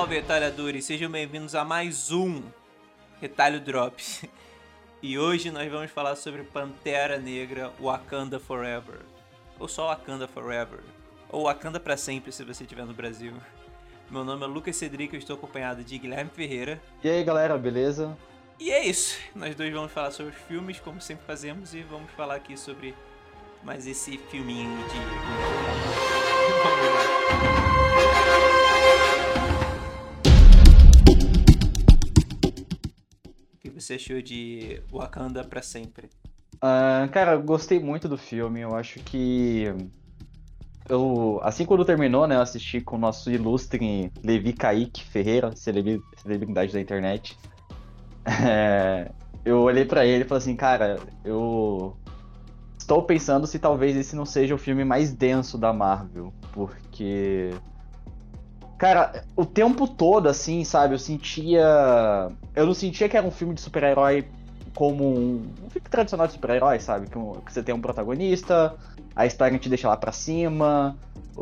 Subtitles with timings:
[0.00, 0.86] Salve, retalhadores!
[0.86, 2.42] Sejam bem-vindos a mais um
[3.20, 4.24] Retalho Drops.
[5.02, 9.00] E hoje nós vamos falar sobre Pantera Negra Wakanda Forever.
[9.58, 10.80] Ou só Wakanda Forever.
[11.28, 13.34] Ou Wakanda para sempre se você estiver no Brasil.
[14.10, 16.80] Meu nome é Lucas Cedric, eu estou acompanhado de Guilherme Ferreira.
[17.04, 18.16] E aí galera, beleza?
[18.58, 19.18] E é isso.
[19.34, 22.94] Nós dois vamos falar sobre os filmes, como sempre fazemos, e vamos falar aqui sobre
[23.62, 24.96] mais esse filminho de.
[26.62, 27.19] Vamos lá.
[33.80, 36.08] Você achou de Wakanda pra sempre?
[36.56, 38.60] Uh, cara, eu gostei muito do filme.
[38.60, 39.64] Eu acho que.
[40.88, 46.72] Eu, assim quando terminou, né, eu assisti com o nosso ilustre Levi Kaique Ferreira, celebridade
[46.72, 47.36] da internet.
[48.26, 49.10] É,
[49.44, 51.96] eu olhei para ele e falei assim, cara, eu
[52.76, 57.50] estou pensando se talvez esse não seja o filme mais denso da Marvel, porque
[58.80, 61.62] Cara, o tempo todo, assim, sabe, eu sentia.
[62.56, 64.26] Eu não sentia que era um filme de super-herói
[64.74, 67.06] como um, um filme tradicional de super-herói, sabe?
[67.06, 68.74] Que, um, que, você tem um protagonista,
[69.14, 70.96] a história te deixa lá pra cima,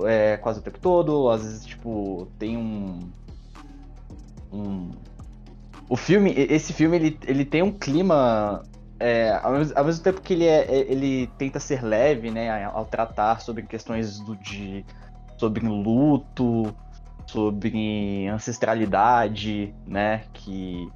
[0.05, 3.09] é, quase o tempo todo, às vezes, tipo, tem um.
[4.53, 4.91] um
[5.89, 8.65] o filme, esse filme, ele, ele tem um clima.
[8.99, 12.65] É, ao, mesmo, ao, mesmo, tempo que ele, é, é, ele tenta ser leve, né,
[12.65, 14.85] ao tratar sobre questões do, de.
[15.37, 16.75] sobre luto
[17.29, 20.25] sobre ancestralidade, né?
[20.33, 20.89] Que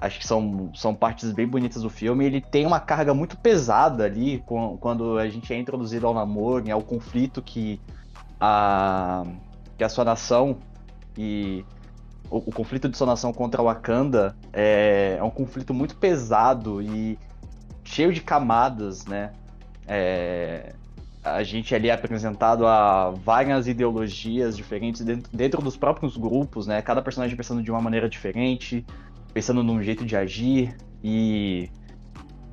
[0.00, 2.24] acho que são, são partes bem bonitas do filme.
[2.24, 4.42] Ele tem uma carga muito pesada ali
[4.80, 7.80] quando a gente é introduzido ao namoro, ao conflito que
[8.40, 9.24] a,
[9.76, 10.58] que a sua nação
[11.16, 11.64] e
[12.30, 16.80] o, o conflito de sua nação contra o Wakanda é, é um conflito muito pesado
[16.80, 17.18] e
[17.84, 19.32] cheio de camadas, né?
[19.86, 20.74] É,
[21.22, 26.80] a gente ali é apresentado a várias ideologias diferentes dentro, dentro, dos próprios grupos, né?
[26.80, 28.84] Cada personagem pensando de uma maneira diferente,
[29.34, 31.68] pensando num jeito de agir e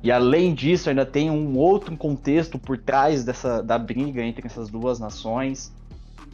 [0.00, 4.68] e além disso ainda tem um outro contexto por trás dessa da briga entre essas
[4.68, 5.72] duas nações.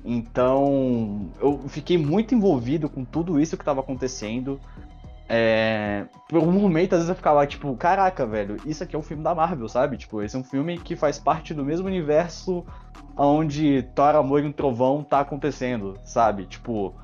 [0.05, 4.61] Então eu fiquei muito envolvido com tudo isso que estava acontecendo.
[5.29, 9.03] É, por um momento, às vezes eu ficava tipo, caraca, velho, isso aqui é um
[9.03, 9.97] filme da Marvel, sabe?
[9.97, 12.65] Tipo, esse é um filme que faz parte do mesmo universo
[13.17, 16.47] onde Thor, Amor e um Trovão tá acontecendo, sabe?
[16.47, 16.95] Tipo,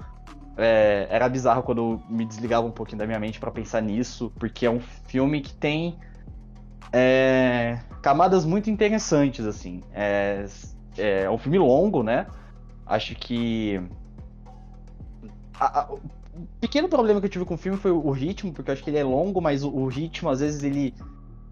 [0.56, 4.32] é, era bizarro quando eu me desligava um pouquinho da minha mente para pensar nisso,
[4.38, 5.98] porque é um filme que tem
[6.92, 9.82] é, camadas muito interessantes, assim.
[9.92, 10.44] É,
[10.98, 12.26] é um filme longo, né?
[12.84, 13.80] Acho que.
[15.58, 15.88] A, a,
[16.60, 18.90] pequeno problema que eu tive com o filme foi o ritmo, porque eu acho que
[18.90, 20.94] ele é longo, mas o, o ritmo, às vezes, ele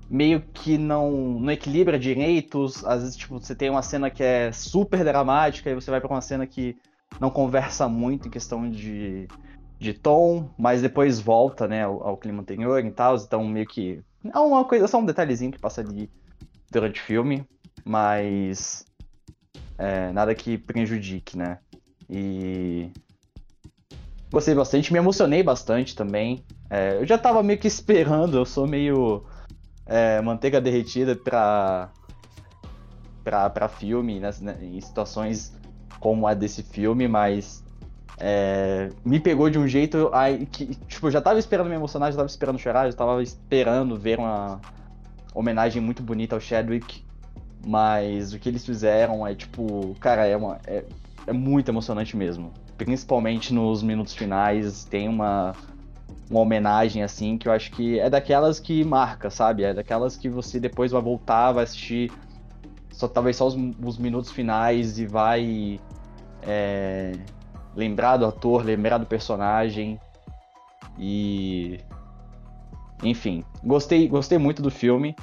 [0.09, 2.85] meio que não, não equilibra direitos.
[2.85, 6.11] Às vezes, tipo, você tem uma cena que é super dramática e você vai para
[6.11, 6.77] uma cena que
[7.21, 9.29] não conversa muito em questão de,
[9.79, 13.17] de tom, mas depois volta, né, ao, ao clima anterior e tal.
[13.17, 14.01] Então, meio que.
[14.33, 16.11] É uma coisa, só um detalhezinho que passa ali
[16.71, 17.45] durante o filme,
[17.85, 18.85] mas.
[19.77, 21.59] É, nada que prejudique, né?
[22.11, 22.91] E
[24.31, 26.45] Gostei bastante, me emocionei bastante também.
[26.69, 29.25] É, eu já tava meio que esperando, eu sou meio
[29.87, 31.91] é, manteiga derretida pra,
[33.25, 34.31] pra, pra filme, né,
[34.61, 35.57] em situações
[35.99, 37.65] como a desse filme, mas
[38.19, 42.13] é, me pegou de um jeito aí, que, tipo, eu já tava esperando me emocionar,
[42.13, 44.61] já tava esperando chorar, já tava esperando ver uma
[45.35, 47.03] homenagem muito bonita ao Chadwick,
[47.67, 50.85] mas o que eles fizeram é, tipo, cara, é, uma, é,
[51.27, 55.53] é muito emocionante mesmo principalmente nos minutos finais, tem uma,
[56.31, 59.65] uma homenagem, assim, que eu acho que é daquelas que marca, sabe?
[59.65, 62.11] É daquelas que você depois vai voltar, vai assistir
[62.93, 65.81] só talvez só os, os minutos finais e vai
[66.43, 67.13] é,
[67.75, 70.01] lembrar do ator, lembrar do personagem.
[70.99, 71.79] E.
[73.03, 75.15] Enfim, gostei, gostei muito do filme.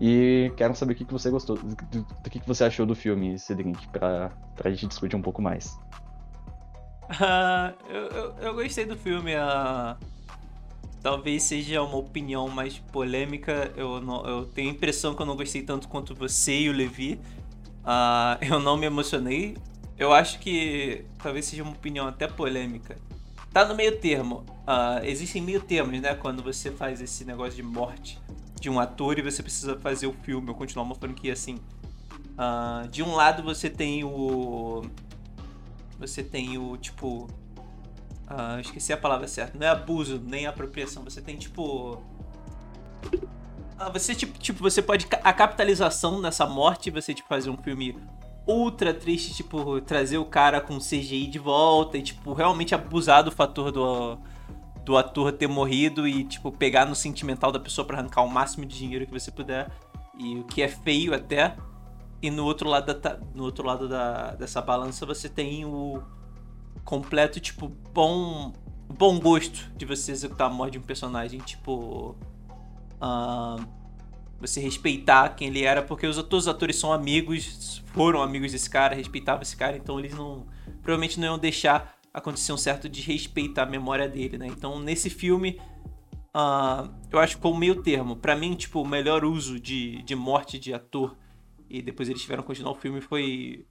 [0.00, 2.94] E quero saber o que, que você gostou, do, do que, que você achou do
[2.94, 5.76] filme, Cedric, pra, pra gente discutir um pouco mais.
[7.88, 9.34] Eu, eu, eu, gostei do filme.
[9.34, 9.96] Uh,
[11.02, 13.72] talvez seja uma opinião mais polêmica.
[13.76, 16.72] Eu, não, eu tenho a impressão que eu não gostei tanto quanto você e o
[16.72, 17.18] Levi.
[17.82, 19.56] Uh, eu não me emocionei.
[19.96, 22.96] Eu acho que talvez seja uma opinião até polêmica.
[23.52, 24.44] Tá no meio termo.
[24.66, 26.14] Uh, existem meio termos, né?
[26.14, 28.20] Quando você faz esse negócio de morte
[28.60, 31.58] de um ator e você precisa fazer o filme ou continuar uma franquia assim.
[32.90, 34.82] De um lado você tem o
[35.98, 37.28] você tem o tipo.
[38.30, 39.58] Uh, esqueci a palavra certa.
[39.58, 41.02] Não é abuso, nem apropriação.
[41.04, 42.02] Você tem tipo.
[43.12, 45.06] Uh, você tipo, tipo, você pode.
[45.24, 47.96] A capitalização nessa morte, você tipo, fazer um filme
[48.46, 53.30] ultra triste, tipo, trazer o cara com CGI de volta e, tipo, realmente abusar do
[53.30, 54.18] fator do,
[54.84, 58.64] do ator ter morrido e, tipo, pegar no sentimental da pessoa para arrancar o máximo
[58.64, 59.70] de dinheiro que você puder.
[60.18, 61.54] E o que é feio até.
[62.20, 66.02] E no outro lado, da, no outro lado da, dessa balança você tem o
[66.84, 68.52] completo, tipo, bom
[68.88, 72.16] bom gosto de você executar a morte de um personagem, tipo.
[73.00, 73.78] Uh,
[74.40, 78.70] você respeitar quem ele era, porque os, todos os atores são amigos, foram amigos desse
[78.70, 80.46] cara, respeitavam esse cara, então eles não.
[80.82, 84.46] Provavelmente não iam deixar acontecer um certo desrespeito à memória dele, né?
[84.46, 85.60] Então nesse filme.
[86.34, 88.14] Uh, eu acho que foi o meio termo.
[88.14, 91.16] para mim, tipo, o melhor uso de, de morte de ator.
[91.68, 93.66] E depois eles tiveram que continuar o filme foi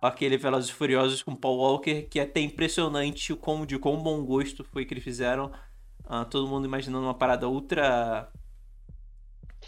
[0.00, 4.02] aquele Velozes e Furiosos com Paul Walker, que é até impressionante o como de quão
[4.02, 5.52] bom gosto foi que eles fizeram.
[6.04, 8.28] Uh, todo mundo imaginando uma parada ultra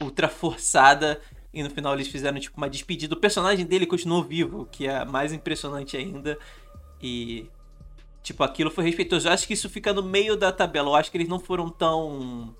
[0.01, 1.21] ultra forçada
[1.53, 3.15] e no final eles fizeram tipo uma despedida.
[3.15, 6.37] O personagem dele continuou vivo, que é mais impressionante ainda.
[7.01, 7.49] E
[8.23, 9.29] tipo, aquilo foi respeitoso.
[9.29, 10.89] Eu acho que isso fica no meio da tabela.
[10.91, 12.55] Eu acho que eles não foram tão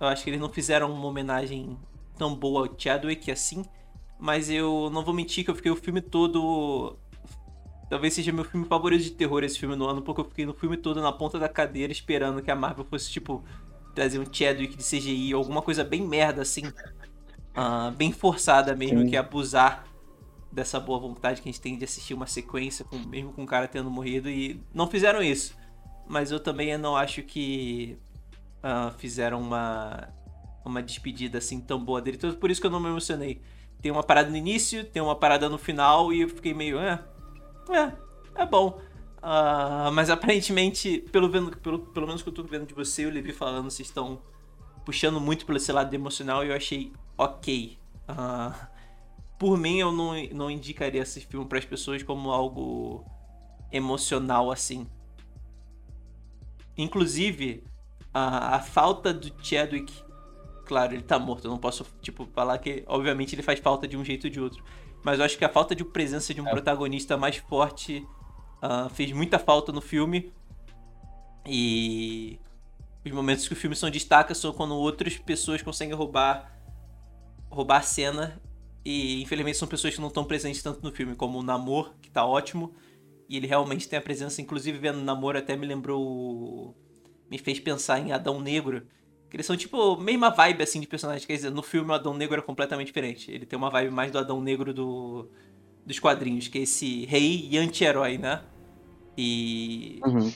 [0.00, 1.76] eu acho que eles não fizeram uma homenagem
[2.16, 3.64] tão boa ao Chadwick assim.
[4.18, 6.98] Mas eu não vou mentir que eu fiquei o filme todo.
[7.88, 10.52] Talvez seja meu filme favorito de terror esse filme no ano, porque eu fiquei no
[10.52, 13.42] filme todo na ponta da cadeira esperando que a Marvel fosse, tipo,
[13.94, 16.66] trazer um Chadwick de CGI, alguma coisa bem merda, assim.
[16.66, 19.06] Uh, bem forçada mesmo, Sim.
[19.08, 19.84] que é abusar
[20.50, 23.46] dessa boa vontade que a gente tem de assistir uma sequência, com, mesmo com o
[23.46, 25.56] cara tendo morrido, e não fizeram isso.
[26.06, 27.98] Mas eu também não acho que
[28.58, 30.08] uh, fizeram uma,
[30.64, 32.16] uma despedida assim tão boa dele.
[32.16, 33.40] Então, por isso que eu não me emocionei
[33.80, 37.02] tem uma parada no início, tem uma parada no final e eu fiquei meio, é,
[37.70, 37.92] é,
[38.42, 38.80] é bom.
[39.18, 43.10] Uh, mas aparentemente, pelo, vendo, pelo, pelo menos que eu tô vendo de você, eu
[43.10, 44.20] Levi falando, vocês estão
[44.84, 47.78] puxando muito pelo esse lado emocional e eu achei ok.
[48.08, 48.66] Uh,
[49.38, 53.04] por mim, eu não, não indicaria esse filme para as pessoas como algo
[53.70, 54.86] emocional assim.
[56.76, 57.64] Inclusive,
[58.14, 59.92] a falta do Chadwick
[60.68, 61.46] claro, ele tá morto.
[61.46, 64.38] Eu não posso, tipo, falar que, obviamente, ele faz falta de um jeito ou de
[64.38, 64.62] outro.
[65.02, 66.50] Mas eu acho que a falta de presença de um é.
[66.50, 68.06] protagonista mais forte
[68.62, 70.30] uh, fez muita falta no filme.
[71.46, 72.38] E
[73.02, 76.54] os momentos que o filme são destaca são quando outras pessoas conseguem roubar
[77.48, 78.38] roubar a cena.
[78.84, 82.10] E infelizmente são pessoas que não estão presentes tanto no filme, como o Namor, que
[82.10, 82.74] tá ótimo.
[83.26, 86.76] E ele realmente tem a presença, inclusive vendo o Namor até me lembrou.
[87.30, 88.86] Me fez pensar em Adão Negro
[89.28, 91.26] que eles são tipo, mesma vibe assim de personagem.
[91.26, 93.30] Quer dizer, no filme o Adão Negro é completamente diferente.
[93.30, 95.28] Ele tem uma vibe mais do Adão Negro do,
[95.84, 98.42] dos quadrinhos, que é esse rei e anti-herói, né?
[99.16, 100.00] E.
[100.04, 100.32] Uhum.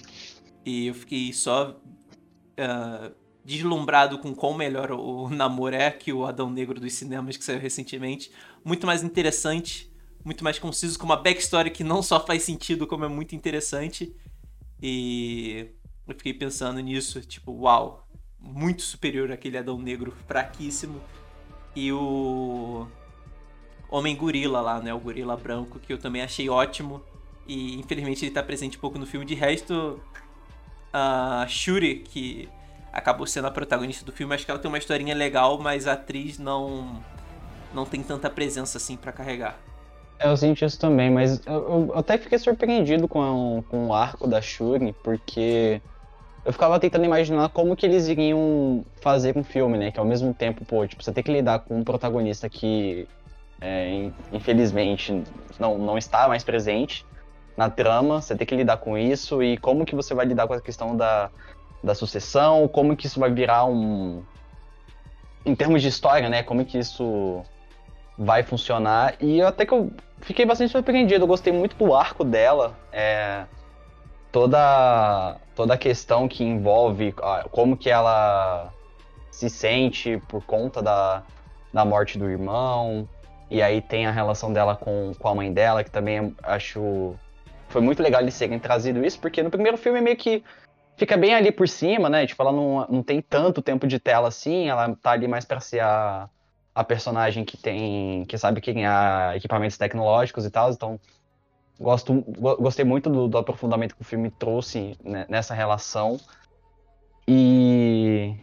[0.65, 6.51] E eu fiquei só uh, deslumbrado com quão melhor o Namor é que o Adão
[6.51, 8.31] Negro dos cinemas que saiu recentemente.
[8.65, 9.93] Muito mais interessante,
[10.25, 14.15] muito mais conciso, com uma backstory que não só faz sentido, como é muito interessante.
[14.81, 15.69] E
[16.07, 18.02] eu fiquei pensando nisso, tipo, uau,
[18.43, 21.01] muito superior àquele Adão Negro fraquíssimo.
[21.75, 22.87] E o
[23.89, 24.93] Homem Gorila lá, né?
[24.93, 27.03] O Gorila Branco, que eu também achei ótimo.
[27.47, 29.25] E infelizmente ele tá presente pouco no filme.
[29.25, 30.01] De resto,
[30.93, 32.49] a Shuri, que
[32.93, 35.93] acabou sendo a protagonista do filme, acho que ela tem uma historinha legal, mas a
[35.93, 37.03] atriz não
[37.73, 39.59] não tem tanta presença assim para carregar.
[40.21, 44.41] Eu senti isso também, mas eu, eu, até fiquei surpreendido com, com o arco da
[44.41, 45.81] Shuri, porque
[46.45, 49.93] eu ficava tentando imaginar como que eles iriam fazer um filme, né?
[49.93, 53.09] Que ao mesmo tempo, pô, tipo, você tem que lidar com um protagonista que,
[53.61, 55.23] é, infelizmente,
[55.59, 57.07] não, não está mais presente
[57.57, 60.55] na trama, você tem que lidar com isso, e como que você vai lidar com
[60.55, 61.31] a questão da,
[61.83, 64.23] da sucessão, como que isso vai virar um...
[65.45, 66.43] Em termos de história, né?
[66.43, 67.43] Como que isso
[68.19, 72.77] vai funcionar, e até que eu fiquei bastante surpreendido, eu gostei muito do arco dela,
[72.93, 73.45] é
[74.31, 77.15] toda toda a questão que envolve
[77.51, 78.73] como que ela
[79.31, 81.23] se sente por conta da,
[81.73, 83.09] da morte do irmão.
[83.51, 87.15] E aí tem a relação dela com, com a mãe dela, que também acho.
[87.69, 90.45] Foi muito legal eles terem trazido isso, porque no primeiro filme meio que
[90.97, 92.27] fica bem ali por cima, né?
[92.27, 95.61] Tipo, ela não, não tem tanto tempo de tela assim, ela tá ali mais pra
[95.61, 96.29] ser a,
[96.75, 98.25] a personagem que tem.
[98.27, 101.01] que sabe quem é equipamentos tecnológicos e tal, então
[101.81, 102.25] Gosto,
[102.61, 106.19] gostei muito do, do, aprofundamento que o filme trouxe né, nessa relação.
[107.27, 108.35] E,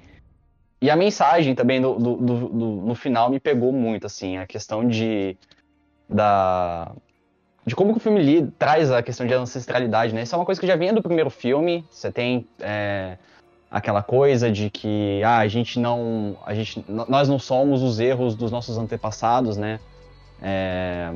[0.81, 4.86] e a mensagem também do, do, do, no final me pegou muito, assim, a questão
[4.88, 5.38] de.
[6.09, 6.91] Da,
[7.65, 10.24] de como o filme li, traz a questão de ancestralidade, né?
[10.24, 11.86] Isso é uma coisa que já vinha do primeiro filme.
[11.89, 13.17] Você tem é,
[13.69, 16.36] aquela coisa de que ah, a gente não.
[16.45, 19.79] A gente, nós não somos os erros dos nossos antepassados, né?
[20.41, 21.13] É,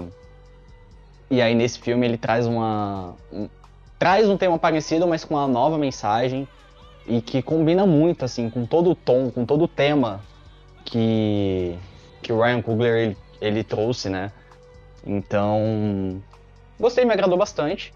[1.34, 3.16] E aí nesse filme ele traz uma.
[3.32, 3.50] Um,
[3.98, 6.48] traz um tema parecido, mas com uma nova mensagem.
[7.08, 10.22] E que combina muito, assim, com todo o tom, com todo o tema
[10.86, 11.76] que,
[12.22, 14.32] que o Ryan Coogler ele, ele trouxe, né?
[15.04, 16.22] Então.
[16.80, 17.92] Gostei, me agradou bastante.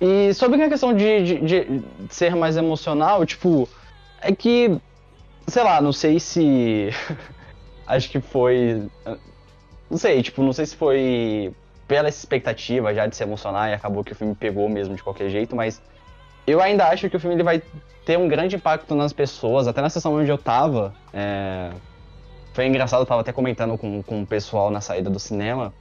[0.00, 3.68] E sobre a questão de, de, de, ser mais emocional, tipo,
[4.20, 4.80] é que,
[5.48, 6.90] sei lá, não sei se.
[7.88, 8.88] acho que foi.
[9.90, 11.52] Não sei, tipo, não sei se foi
[11.86, 15.28] pela expectativa já de se emocionar e acabou que o filme pegou mesmo de qualquer
[15.28, 15.80] jeito, mas
[16.46, 17.62] eu ainda acho que o filme ele vai
[18.04, 20.94] ter um grande impacto nas pessoas, até na sessão onde eu tava.
[21.12, 21.70] É...
[22.52, 25.72] Foi engraçado, eu tava até comentando com, com o pessoal na saída do cinema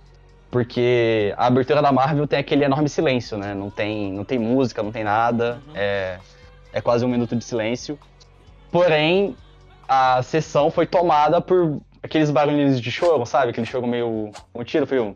[0.56, 3.54] porque a abertura da Marvel tem aquele enorme silêncio, né?
[3.54, 5.74] Não tem, não tem música, não tem nada, uhum.
[5.76, 6.18] é,
[6.72, 8.00] é quase um minuto de silêncio.
[8.72, 9.36] Porém,
[9.86, 13.50] a sessão foi tomada por aqueles barulhinhos de choro, sabe?
[13.50, 14.32] Aquele choro meio.
[14.54, 15.14] Um tiro, foi um.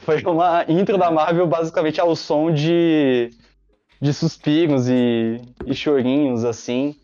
[0.00, 3.30] Foi uma intro da Marvel basicamente ao som de,
[4.00, 6.96] de suspiros e, e chorinhos, assim.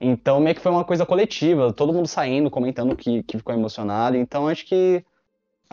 [0.00, 4.16] Então, meio que foi uma coisa coletiva, todo mundo saindo, comentando que, que ficou emocionado.
[4.16, 5.04] Então, acho que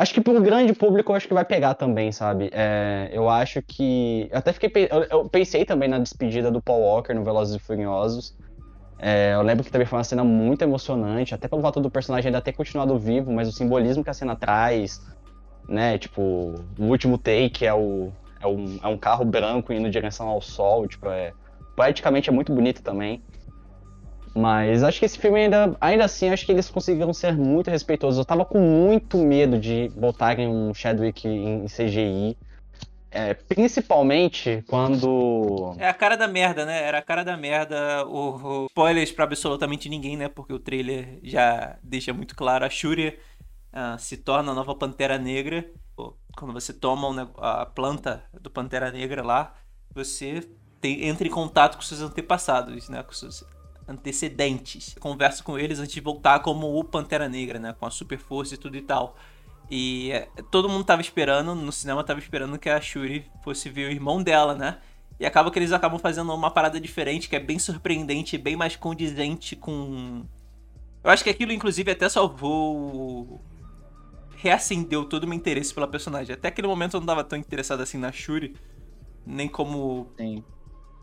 [0.02, 2.50] Acho que pro grande público acho que vai pegar também, sabe?
[2.54, 4.28] É, eu acho que.
[4.32, 4.88] Eu até fiquei.
[4.90, 8.36] Eu, eu, pensei também na despedida do Paul Walker no Velozes e Furiosos.
[8.98, 12.30] É, eu lembro que também foi uma cena muito emocionante, até pelo fato do personagem
[12.30, 15.02] ainda ter continuado vivo, mas o simbolismo que a cena traz,
[15.68, 15.98] né?
[15.98, 20.28] Tipo, o último take é, o, é, um, é um carro branco indo em direção
[20.28, 21.34] ao sol, tipo, é.
[21.76, 23.22] Poeticamente é muito bonito também.
[24.34, 28.18] Mas acho que esse filme ainda, ainda assim, acho que eles conseguiram ser muito respeitosos.
[28.18, 32.38] Eu tava com muito medo de botarem um Chadwick em CGI.
[33.14, 35.76] É, principalmente quando.
[35.78, 36.82] É a cara da merda, né?
[36.82, 38.06] Era a cara da merda.
[38.08, 38.66] O, o...
[38.68, 40.30] Spoilers pra absolutamente ninguém, né?
[40.30, 42.64] Porque o trailer já deixa muito claro.
[42.64, 43.20] A Shuri
[43.74, 45.70] uh, se torna a nova Pantera Negra.
[46.36, 49.54] Quando você toma a planta do Pantera Negra lá,
[49.94, 50.48] você
[50.80, 53.04] tem, entra em contato com seus antepassados, né?
[53.04, 53.44] Com seus
[53.88, 54.96] antecedentes.
[55.00, 57.74] Converso com eles antes de voltar como o Pantera Negra, né?
[57.74, 59.16] Com a super força e tudo e tal.
[59.70, 63.88] E é, todo mundo tava esperando, no cinema tava esperando que a Shuri fosse ver
[63.88, 64.80] o irmão dela, né?
[65.20, 68.76] E acaba que eles acabam fazendo uma parada diferente, que é bem surpreendente, bem mais
[68.76, 70.26] condizente com.
[71.04, 73.40] Eu acho que aquilo, inclusive, até salvou.
[74.42, 76.34] Reacendeu todo o meu interesse pela personagem.
[76.34, 78.56] Até aquele momento eu não tava tão interessado assim na Shuri,
[79.26, 80.44] nem como Sim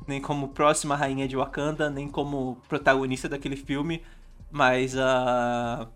[0.08, 4.02] nem como próxima rainha de Wakanda, nem como protagonista daquele filme,
[4.50, 5.86] mas a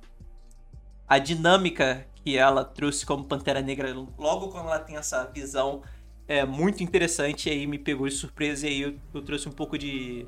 [1.08, 5.82] a dinâmica que ela trouxe como Pantera Negra logo quando ela tem essa visão
[6.26, 9.52] é muito interessante e aí me pegou de surpresa e aí eu, eu trouxe um
[9.52, 10.26] pouco de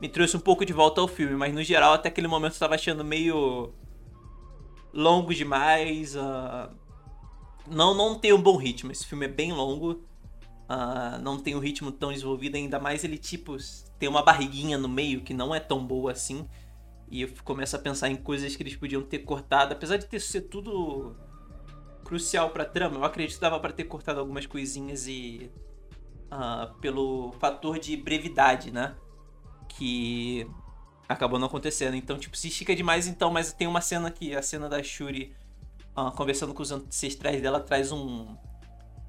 [0.00, 2.56] me trouxe um pouco de volta ao filme, mas no geral até aquele momento eu
[2.56, 3.72] estava achando meio
[4.92, 6.70] longo demais, uh...
[7.68, 10.02] não não tem um bom ritmo, esse filme é bem longo
[10.70, 13.56] Uh, não tem um ritmo tão desenvolvido, ainda mais ele, tipo,
[13.98, 16.48] tem uma barriguinha no meio que não é tão boa assim.
[17.10, 20.20] E eu começo a pensar em coisas que eles podiam ter cortado, apesar de ter
[20.20, 21.16] ser tudo
[22.04, 25.50] crucial pra trama, eu acredito que dava pra ter cortado algumas coisinhas e.
[26.32, 28.94] Uh, pelo fator de brevidade, né?
[29.68, 30.46] Que
[31.10, 31.96] acabou não acontecendo.
[31.96, 35.34] Então, tipo, se estica demais, então, mas tem uma cena que a cena da Shuri
[35.96, 38.36] uh, conversando com os ancestrais dela traz um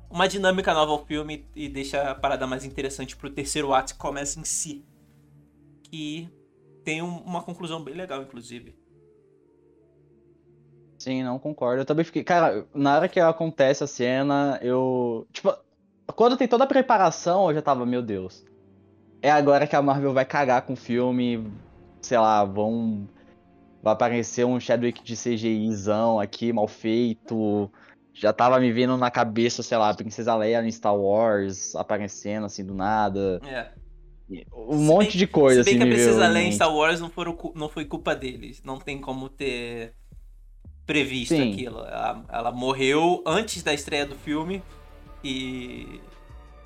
[0.10, 4.00] uma dinâmica nova ao filme e deixa a parada mais interessante pro terceiro ato que
[4.00, 4.84] começa em si.
[5.84, 6.28] Que
[6.84, 8.76] tem um, uma conclusão bem legal, inclusive.
[11.00, 11.82] Sim, não concordo.
[11.82, 12.24] Eu também fiquei.
[12.24, 15.26] Cara, na hora que acontece a cena, eu.
[15.32, 15.56] Tipo,
[16.14, 18.44] quando tem toda a preparação, eu já tava, meu Deus.
[19.22, 21.50] É agora que a Marvel vai cagar com o filme.
[22.02, 23.08] Sei lá, vão.
[23.84, 27.72] Vai aparecer um Chadwick de CGIzão aqui, mal feito
[28.14, 32.46] já tava me vendo na cabeça, sei lá, a Princesa Leia em Star Wars aparecendo
[32.46, 33.40] assim do nada.
[33.46, 33.72] É.
[34.54, 35.90] Um se monte bem, de coisa se bem assim.
[35.90, 38.62] que a Princesa Leia em Star Wars não, foram, não foi culpa deles.
[38.64, 39.94] Não tem como ter
[40.86, 41.52] previsto Sim.
[41.52, 41.80] aquilo.
[41.80, 44.62] Ela, ela morreu antes da estreia do filme
[45.24, 46.00] e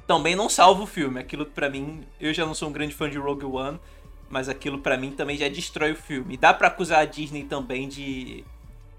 [0.06, 1.20] também não salva o filme.
[1.20, 3.80] Aquilo para mim, eu já não sou um grande fã de Rogue One,
[4.30, 6.38] mas aquilo para mim também já destrói o filme.
[6.38, 8.44] Dá para acusar a Disney também de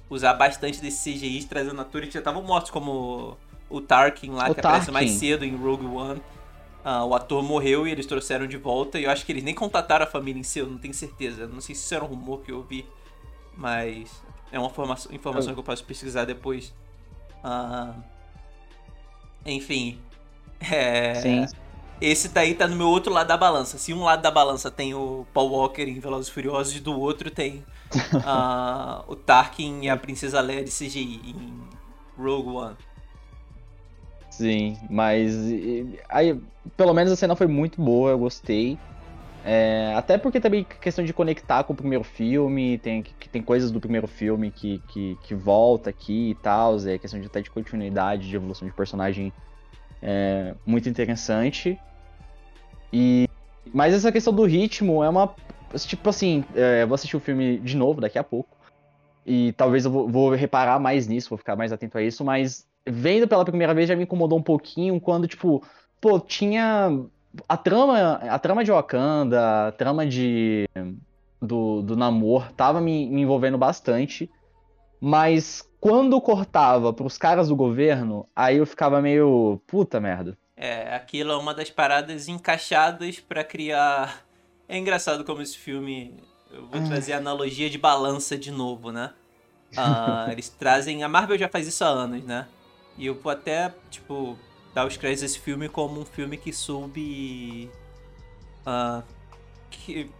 [0.08, 3.36] usar bastante desse CGI, trazendo atores que já estavam mortos, como
[3.68, 4.68] o Tarkin lá, o que Tarkin.
[4.68, 6.20] aparece mais cedo em Rogue One.
[6.84, 8.98] Uh, o ator morreu e eles trouxeram de volta.
[8.98, 11.46] E eu acho que eles nem contataram a família em si, eu não tenho certeza.
[11.46, 12.86] Não sei se isso era um rumor que eu ouvi,
[13.56, 16.72] mas é uma informação, informação que eu posso pesquisar depois.
[17.44, 18.00] Uh,
[19.44, 19.98] enfim.
[20.58, 21.46] É, Sim.
[22.00, 23.78] Esse daí tá no meu outro lado da balança.
[23.78, 26.98] Se um lado da balança tem o Paul Walker em Velozes e Furiosos, e do
[26.98, 27.64] outro tem
[28.14, 31.62] uh, o Tarkin e a Princesa Leia de CGI em
[32.18, 32.76] Rogue One.
[34.30, 35.34] Sim, mas
[36.10, 36.38] aí,
[36.76, 38.78] pelo menos a cena foi muito boa, eu gostei.
[39.48, 43.70] É, até porque também questão de conectar com o primeiro filme, tem, que tem coisas
[43.70, 47.48] do primeiro filme que, que, que volta aqui e tal, é questão de até de
[47.48, 49.32] continuidade, de evolução de personagem
[50.02, 51.78] é, muito interessante.
[52.92, 53.28] E
[53.74, 55.34] mas essa questão do ritmo é uma
[55.76, 58.56] tipo assim, é, vou assistir o filme de novo daqui a pouco
[59.26, 62.64] e talvez eu vou, vou reparar mais nisso, vou ficar mais atento a isso, mas
[62.86, 65.62] vendo pela primeira vez já me incomodou um pouquinho quando, tipo,
[66.00, 66.88] pô, tinha
[67.48, 70.68] a trama, a trama de Wakanda, a trama de
[71.42, 74.30] do, do Namor tava me, me envolvendo bastante,
[75.00, 80.36] mas quando cortava pros caras do governo, aí eu ficava meio puta merda.
[80.56, 84.24] É, aquilo é uma das paradas encaixadas para criar.
[84.68, 86.14] É engraçado como esse filme.
[86.50, 89.12] Eu vou trazer a analogia de balança de novo, né?
[89.72, 91.02] Uh, eles trazem.
[91.04, 92.48] A Marvel já faz isso há anos, né?
[92.96, 94.38] E eu vou até, tipo,
[94.74, 97.70] dar os créditos a esse filme como um filme que soube.
[98.66, 99.02] Uh,
[99.70, 100.10] que.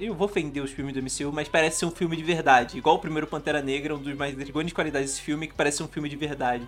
[0.00, 2.76] Eu vou ofender os filmes do MCU, mas parece ser um filme de verdade.
[2.76, 5.88] Igual o primeiro Pantera Negra, um dos mais grandes qualidades desse filme, que parece um
[5.88, 6.66] filme de verdade.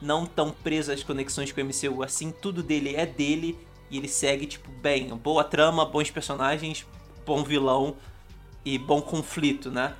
[0.00, 3.58] Não tão preso às conexões com o MCU assim, tudo dele é dele
[3.90, 5.08] e ele segue, tipo, bem.
[5.08, 6.86] Boa trama, bons personagens,
[7.26, 7.94] bom vilão
[8.64, 9.94] e bom conflito, né?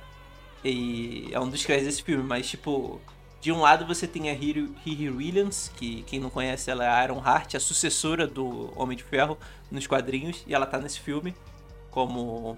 [0.65, 2.99] E é um dos créditos desse filme, mas, tipo,
[3.39, 7.03] de um lado você tem a Riri Williams, que quem não conhece ela é a
[7.03, 9.37] Iron Heart, a sucessora do Homem de Ferro
[9.69, 11.35] nos quadrinhos, e ela tá nesse filme
[11.93, 12.57] como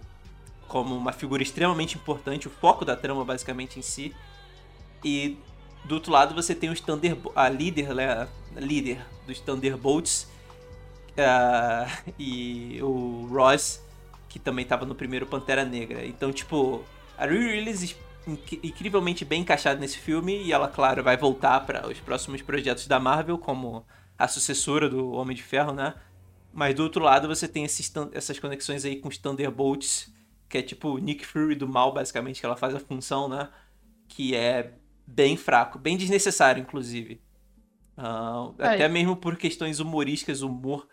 [0.67, 4.15] como uma figura extremamente importante, o foco da trama basicamente em si.
[5.03, 5.37] E
[5.83, 10.27] do outro lado você tem os Thunder, a líder, né, a líder dos Thunderbolts
[11.11, 13.83] uh, e o Ross,
[14.27, 16.03] que também estava no primeiro Pantera Negra.
[16.03, 16.83] Então, tipo,
[17.15, 17.95] a Riri Williams
[18.63, 22.99] incrivelmente bem encaixada nesse filme e ela, claro, vai voltar para os próximos projetos da
[22.99, 23.85] Marvel como
[24.17, 25.93] a sucessora do Homem de Ferro, né?
[26.55, 30.09] Mas do outro lado você tem esses, essas conexões aí com os Thunderbolts,
[30.47, 33.49] que é tipo Nick Fury do mal, basicamente, que ela faz a função, né?
[34.07, 34.71] Que é
[35.05, 37.21] bem fraco, bem desnecessário, inclusive.
[37.97, 40.87] Uh, até mesmo por questões humorísticas, humor.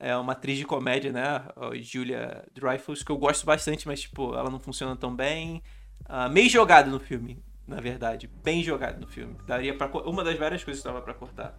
[0.00, 1.44] É uma atriz de comédia, né?
[1.82, 5.62] Julia Dreyfus, que eu gosto bastante, mas, tipo, ela não funciona tão bem.
[6.08, 8.30] Uh, meio jogado no filme, na verdade.
[8.42, 9.36] Bem jogado no filme.
[9.46, 11.58] Daria para Uma das várias coisas que dava pra cortar.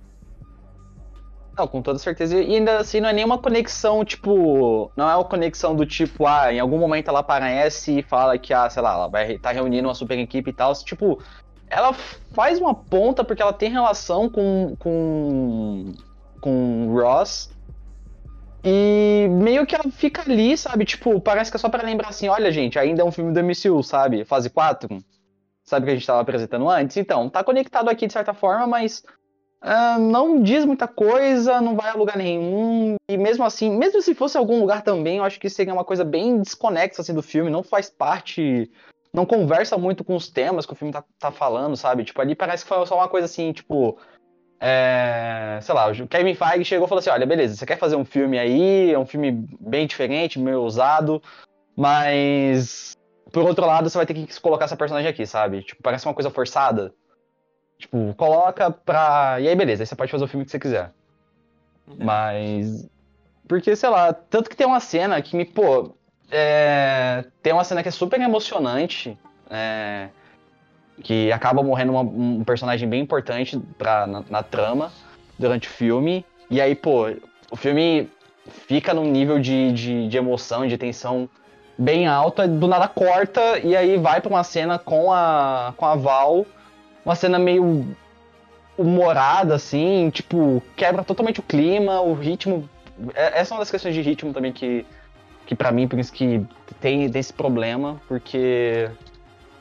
[1.58, 2.40] Não, com toda certeza.
[2.40, 4.92] E ainda assim, não é nenhuma conexão, tipo.
[4.96, 8.54] Não é uma conexão do tipo, ah, em algum momento ela aparece e fala que,
[8.54, 10.72] ah, sei lá, ela vai estar tá reunindo uma super equipe e tal.
[10.76, 11.20] Tipo,
[11.68, 11.94] ela
[12.34, 14.76] faz uma ponta porque ela tem relação com.
[14.78, 15.94] com.
[16.40, 17.50] com Ross.
[18.64, 20.86] E meio que ela fica ali, sabe?
[20.86, 23.44] Tipo, parece que é só para lembrar assim, olha, gente, ainda é um filme do
[23.44, 24.26] MCU, sabe?
[24.26, 24.90] Fase 4.
[25.64, 26.98] Sabe que a gente tava apresentando antes?
[26.98, 29.04] Então, tá conectado aqui de certa forma, mas
[29.64, 32.96] uh, não diz muita coisa, não vai a lugar nenhum.
[33.10, 36.04] E mesmo assim, mesmo se fosse algum lugar também, eu acho que seria uma coisa
[36.04, 38.72] bem desconexa assim, do filme, não faz parte.
[39.14, 42.04] Não conversa muito com os temas que o filme tá, tá falando, sabe?
[42.04, 43.98] Tipo, ali parece que foi só uma coisa assim, tipo
[44.60, 47.96] é, sei lá, o Kevin Feige chegou e falou assim: olha, beleza, você quer fazer
[47.96, 51.22] um filme aí, é um filme bem diferente, meio ousado,
[51.76, 52.98] mas
[53.32, 55.64] por outro lado você vai ter que colocar essa personagem aqui, sabe?
[55.64, 56.94] Tipo, parece uma coisa forçada.
[57.78, 59.38] Tipo, coloca pra.
[59.40, 60.92] E aí, beleza, aí você pode fazer o filme que você quiser.
[62.00, 62.04] É.
[62.04, 62.90] Mas.
[63.48, 65.96] Porque, sei lá, tanto que tem uma cena que me, pô.
[66.30, 67.24] É...
[67.42, 69.18] Tem uma cena que é super emocionante.
[69.50, 70.10] É
[71.04, 74.92] que acaba morrendo uma, um personagem bem importante pra, na, na, trama
[75.38, 76.26] durante o filme.
[76.50, 77.08] E aí, pô,
[77.52, 78.10] o filme
[78.68, 81.30] fica num nível de, de, de emoção, de tensão
[81.78, 85.96] bem alta, do nada corta e aí vai pra uma cena com a, com a
[85.96, 86.46] Val,
[87.08, 87.88] uma cena meio
[88.78, 92.70] humorada, assim, tipo, quebra totalmente o clima, o ritmo.
[93.16, 94.86] É, essa é uma das questões de ritmo também que,
[95.46, 96.46] que para mim, por isso que
[96.82, 98.90] tem, tem esse problema, porque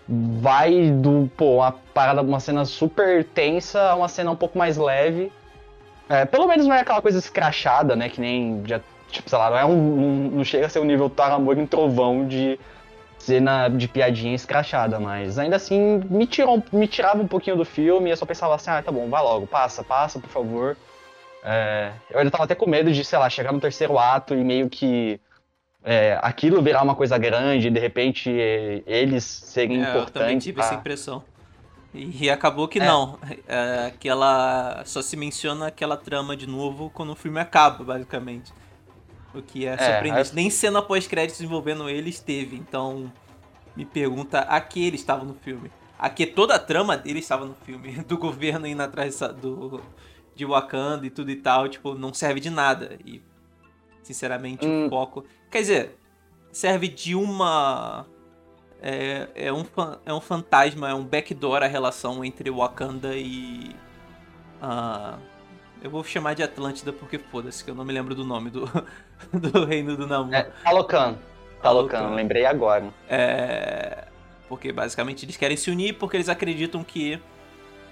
[0.08, 4.76] vai do, pô, uma parada, uma cena super tensa a uma cena um pouco mais
[4.76, 5.30] leve.
[6.08, 8.08] É, pelo menos não é aquela coisa escrachada, né?
[8.08, 9.70] Que nem já, tipo, sei lá, não é um.
[9.70, 12.58] um não chega a ser um nível Taramor em trovão de
[13.26, 18.08] cena de piadinha escrachada, mas ainda assim me, tirou, me tirava um pouquinho do filme
[18.08, 20.76] e eu só pensava assim, ah, tá bom, vai logo, passa, passa, por favor.
[21.42, 24.44] É, eu ainda tava até com medo de, sei lá, chegar no terceiro ato e
[24.44, 25.20] meio que
[25.82, 30.14] é, aquilo virar uma coisa grande, de repente eles serem é, importantes.
[30.14, 31.24] Eu também tive essa impressão.
[31.92, 32.84] E, acabou que é.
[32.84, 33.18] não.
[33.48, 38.52] É, que ela só se menciona aquela trama de novo quando o filme acaba, basicamente.
[39.36, 40.34] O que é, é surpreendente.
[40.34, 42.56] Nem cena pós-créditos envolvendo eles teve.
[42.56, 43.12] Então,
[43.76, 45.70] me pergunta a que ele estava no filme.
[45.98, 47.92] A que toda a trama dele estava no filme.
[48.08, 49.80] Do governo indo atrás do,
[50.34, 52.98] de Wakanda e tudo e tal, tipo, não serve de nada.
[53.04, 53.22] E,
[54.02, 54.86] sinceramente, Hum.
[54.86, 55.24] o foco.
[55.50, 55.98] Quer dizer,
[56.52, 58.06] serve de uma.
[58.82, 59.64] É, é, um,
[60.04, 63.74] é um fantasma, é um backdoor a relação entre Wakanda e.
[64.60, 65.18] ah,
[65.82, 68.66] eu vou chamar de Atlântida porque foda-se, que eu não me lembro do nome do,
[69.32, 70.34] do reino do Namu.
[70.34, 71.18] É, Talocan.
[71.62, 72.14] Talocan, Talocan.
[72.14, 72.92] lembrei agora.
[73.08, 74.04] É,
[74.48, 77.20] Porque basicamente eles querem se unir porque eles acreditam que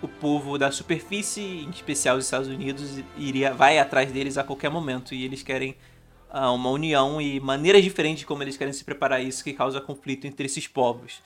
[0.03, 4.71] o povo da superfície, em especial os Estados Unidos, iria, vai atrás deles a qualquer
[4.71, 5.15] momento.
[5.15, 5.77] E eles querem
[6.31, 9.81] ah, uma união e maneiras diferentes de como eles querem se preparar isso que causa
[9.81, 11.23] conflito entre esses povos.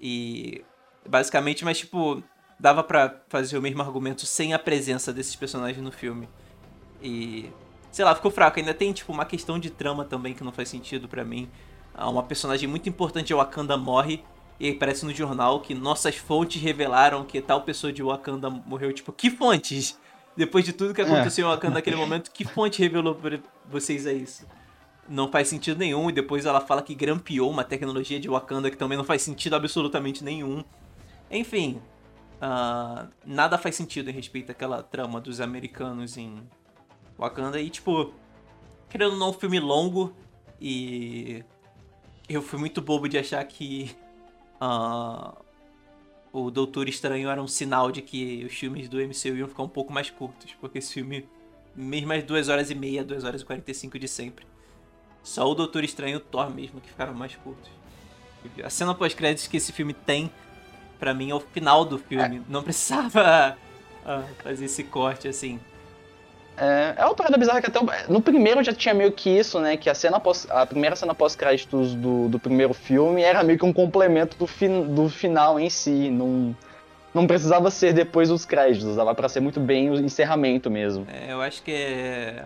[0.00, 0.64] E
[1.08, 2.22] basicamente, mas tipo,
[2.58, 6.28] dava pra fazer o mesmo argumento sem a presença desses personagens no filme.
[7.02, 7.50] E
[7.92, 8.58] sei lá, ficou fraco.
[8.58, 11.48] Ainda tem tipo uma questão de trama também que não faz sentido pra mim.
[11.94, 14.22] Ah, Uma personagem muito importante de Wakanda morre
[14.58, 18.92] e aí aparece no jornal que nossas fontes revelaram que tal pessoa de Wakanda morreu.
[18.92, 19.98] Tipo, que fontes?
[20.36, 23.38] Depois de tudo que aconteceu em Wakanda naquele momento, que fonte revelou pra
[23.70, 24.46] vocês é isso?
[25.08, 26.10] Não faz sentido nenhum.
[26.10, 29.56] E depois ela fala que grampeou uma tecnologia de Wakanda que também não faz sentido
[29.56, 30.62] absolutamente nenhum.
[31.30, 31.80] Enfim,
[32.40, 36.42] ah, nada faz sentido em respeito àquela trama dos americanos em
[37.18, 37.60] Wakanda.
[37.60, 38.12] E, tipo,
[38.88, 40.14] querendo ou não, um filme longo
[40.60, 41.44] e
[42.28, 43.94] eu fui muito bobo de achar que
[44.60, 45.34] ah,
[46.32, 49.68] o Doutor Estranho era um sinal de que os filmes do MCU iam ficar um
[49.68, 51.28] pouco mais curtos, porque esse filme,
[51.74, 54.46] mesmo as 2 horas e meia, 2 horas e 45 de sempre.
[55.22, 57.70] Só o Doutor Estranho e o Thor mesmo que ficaram mais curtos.
[58.62, 60.30] A cena pós-créditos que esse filme tem,
[60.98, 62.42] pra mim, é o final do filme.
[62.48, 63.56] Não precisava
[64.04, 65.60] ah, fazer esse corte assim.
[66.58, 69.60] É, é uma parada bizarra que até o- no primeiro já tinha meio que isso,
[69.60, 69.76] né?
[69.76, 73.64] Que a cena pós, a primeira cena pós-créditos do, do primeiro filme era meio que
[73.66, 76.08] um complemento do, fin, do final em si.
[76.08, 76.56] Não,
[77.12, 81.06] não precisava ser depois dos créditos, dava pra ser muito bem o encerramento mesmo.
[81.12, 82.42] É, eu acho que é.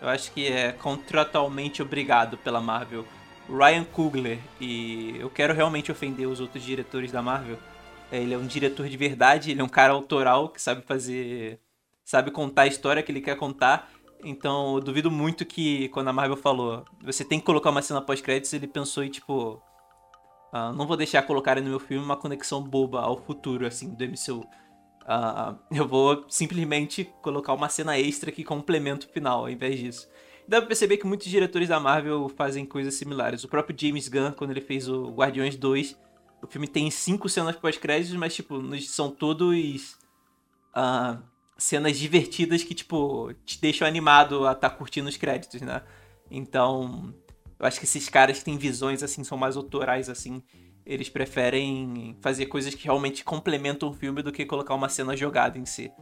[0.00, 3.04] Eu acho que é contratualmente obrigado pela Marvel.
[3.50, 7.58] Ryan Coogler, e eu quero realmente ofender os outros diretores da Marvel.
[8.10, 11.60] É, Ele é um diretor de verdade, ele é um cara autoral que sabe fazer.
[12.04, 13.90] sabe contar a história que ele quer contar.
[14.24, 18.00] Então eu duvido muito que quando a Marvel falou, você tem que colocar uma cena
[18.02, 19.62] pós-créditos, ele pensou em tipo.
[20.52, 24.04] ah, não vou deixar colocarem no meu filme uma conexão boba ao futuro, assim, do
[24.04, 24.44] MCU.
[25.06, 30.08] Ah, eu vou simplesmente colocar uma cena extra que complementa o final, ao invés disso.
[30.50, 33.44] Dá pra perceber que muitos diretores da Marvel fazem coisas similares.
[33.44, 35.96] O próprio James Gunn, quando ele fez o Guardiões 2,
[36.42, 39.96] o filme tem cinco cenas pós-créditos, mas, tipo, são todos
[40.74, 41.18] ah,
[41.56, 45.84] cenas divertidas que, tipo, te deixam animado a estar curtindo os créditos, né?
[46.28, 47.14] Então,
[47.56, 50.42] eu acho que esses caras que têm visões, assim, são mais autorais, assim,
[50.84, 55.56] eles preferem fazer coisas que realmente complementam o filme do que colocar uma cena jogada
[55.60, 55.92] em si.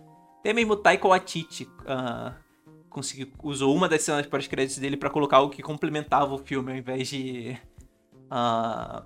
[0.41, 2.33] Até mesmo o Taika Waititi ah,
[2.99, 6.79] conseguiu, usou uma das cenas pós-créditos dele pra colocar algo que complementava o filme, ao
[6.79, 7.57] invés de
[8.31, 9.05] ah,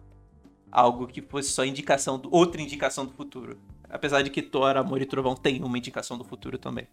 [0.70, 3.58] algo que fosse só indicação, do, outra indicação do futuro.
[3.88, 6.88] Apesar de que Thor, Amor e Trovão tem uma indicação do futuro também.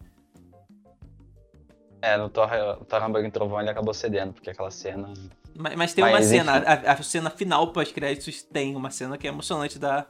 [2.02, 2.48] É, no Thor,
[2.86, 5.12] Thor Amor e Trovão ele acabou cedendo, porque aquela cena.
[5.56, 6.86] Mas, mas tem uma Mas, cena, enfim.
[6.86, 10.06] a, a cena final pós-créditos tem uma cena que é emocionante da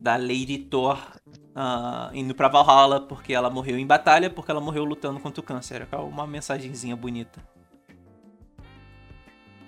[0.00, 0.98] da Lady Thor
[1.54, 5.44] ah, indo pra Valhalla porque ela morreu em batalha, porque ela morreu lutando contra o
[5.44, 5.86] câncer.
[5.92, 7.40] É uma mensagenzinha bonita.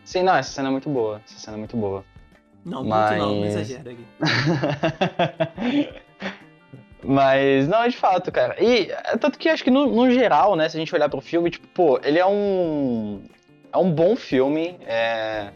[0.05, 1.21] Sim, não, essa cena é muito boa.
[1.27, 2.05] Essa cena é muito boa.
[2.65, 4.07] Não, muito não, não Mas- exagera aqui.
[7.05, 8.63] Mas, não, de fato, cara.
[8.63, 11.21] E é tanto que acho que no, no geral, né, se a gente olhar pro
[11.21, 13.23] filme, tipo, pô, ele é um.
[13.73, 14.79] É um bom filme.
[14.87, 15.51] é,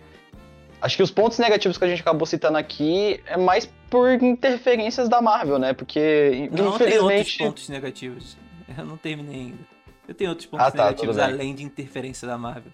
[0.80, 5.08] Acho que os pontos negativos que a gente acabou citando aqui é mais por interferências
[5.08, 5.72] da Marvel, né?
[5.72, 7.38] Porque, Não, tem outros infelizmente.
[7.38, 8.36] pontos negativos.
[8.76, 9.58] Eu não terminei ainda.
[10.08, 12.72] Eu tenho outros pontos Ah, tá, negativos além de interferência da Marvel.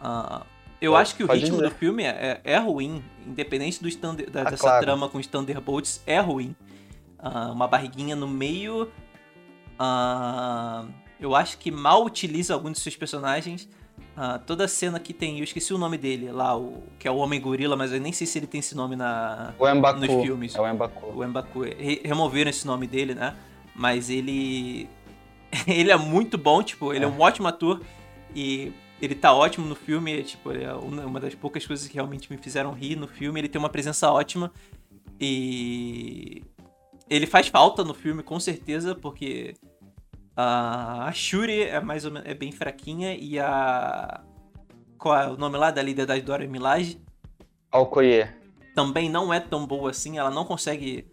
[0.00, 0.42] Ah,
[0.80, 1.68] eu Pode- acho que o ritmo dizer.
[1.70, 4.84] do filme é, é ruim, independente do Thunder- da- Ah, dessa claro.
[4.84, 6.54] trama com os Thunderbolts, é ruim.
[7.18, 8.90] Ah, uma barriguinha no meio.
[9.78, 10.86] ah,
[11.20, 13.68] eu acho que mal utiliza alguns de seus personagens.
[14.16, 17.16] Ah, toda cena que tem, eu esqueci o nome dele lá, o, que é o
[17.16, 20.00] Homem Gorila, mas eu nem sei se ele tem esse nome na, O Mbaku.
[20.00, 21.06] nos filmes É o Mbaku.
[21.20, 21.60] o Mbaku.
[21.64, 23.36] Re- removeram esse nome dele, né?
[23.74, 24.88] Mas ele.
[25.68, 27.82] ele é muito bom, tipo, ele é, um ótimo ator
[28.34, 30.22] e ele tá ótimo no filme.
[30.22, 33.38] Tipo, ele é uma das poucas coisas que realmente me fizeram rir no filme.
[33.38, 34.50] Ele tem uma presença ótima
[35.20, 36.42] e.
[37.08, 39.54] Ele faz falta no filme, com certeza, porque
[40.36, 44.22] a Shuri é mais ou menos é bem fraquinha e a.
[44.98, 47.00] Qual é o nome lá da líder da Dora Milaje?
[47.70, 48.36] Alcoyer.
[48.74, 51.06] também não é tão boa assim, ela não consegue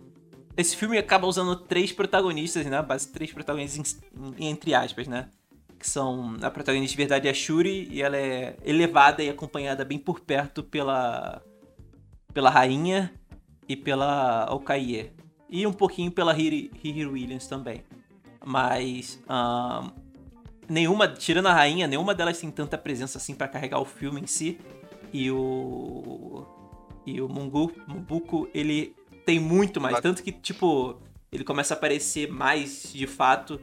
[0.56, 2.82] esse filme acaba usando três protagonistas, né?
[2.82, 4.00] Base três protagonistas
[4.40, 5.30] entre aspas, né?
[5.80, 9.84] Que são a protagonista de verdade é a Shuri e ela é elevada e acompanhada
[9.84, 11.42] bem por perto pela
[12.34, 13.14] pela rainha
[13.68, 15.12] e pela Okaie.
[15.50, 17.84] E um pouquinho pela Riri, Riri Williams também.
[18.46, 19.92] Mas um,
[20.70, 24.28] nenhuma, tirando a rainha, nenhuma delas tem tanta presença assim para carregar o filme em
[24.28, 24.60] si.
[25.12, 26.46] E o
[27.06, 30.00] e o Mungu, Mumbuku, ele tem muito mais.
[30.00, 31.02] Tanto que, tipo,
[31.32, 33.60] ele começa a aparecer mais de fato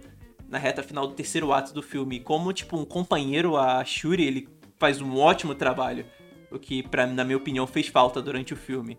[0.49, 2.21] na reta final do terceiro ato do filme.
[2.21, 6.05] Como, tipo, um companheiro, a Shuri, ele faz um ótimo trabalho.
[6.51, 8.99] O que, pra, na minha opinião, fez falta durante o filme.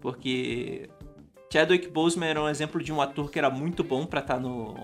[0.00, 0.88] Porque
[1.50, 4.40] Chadwick Boseman era um exemplo de um ator que era muito bom para estar tá
[4.40, 4.74] no,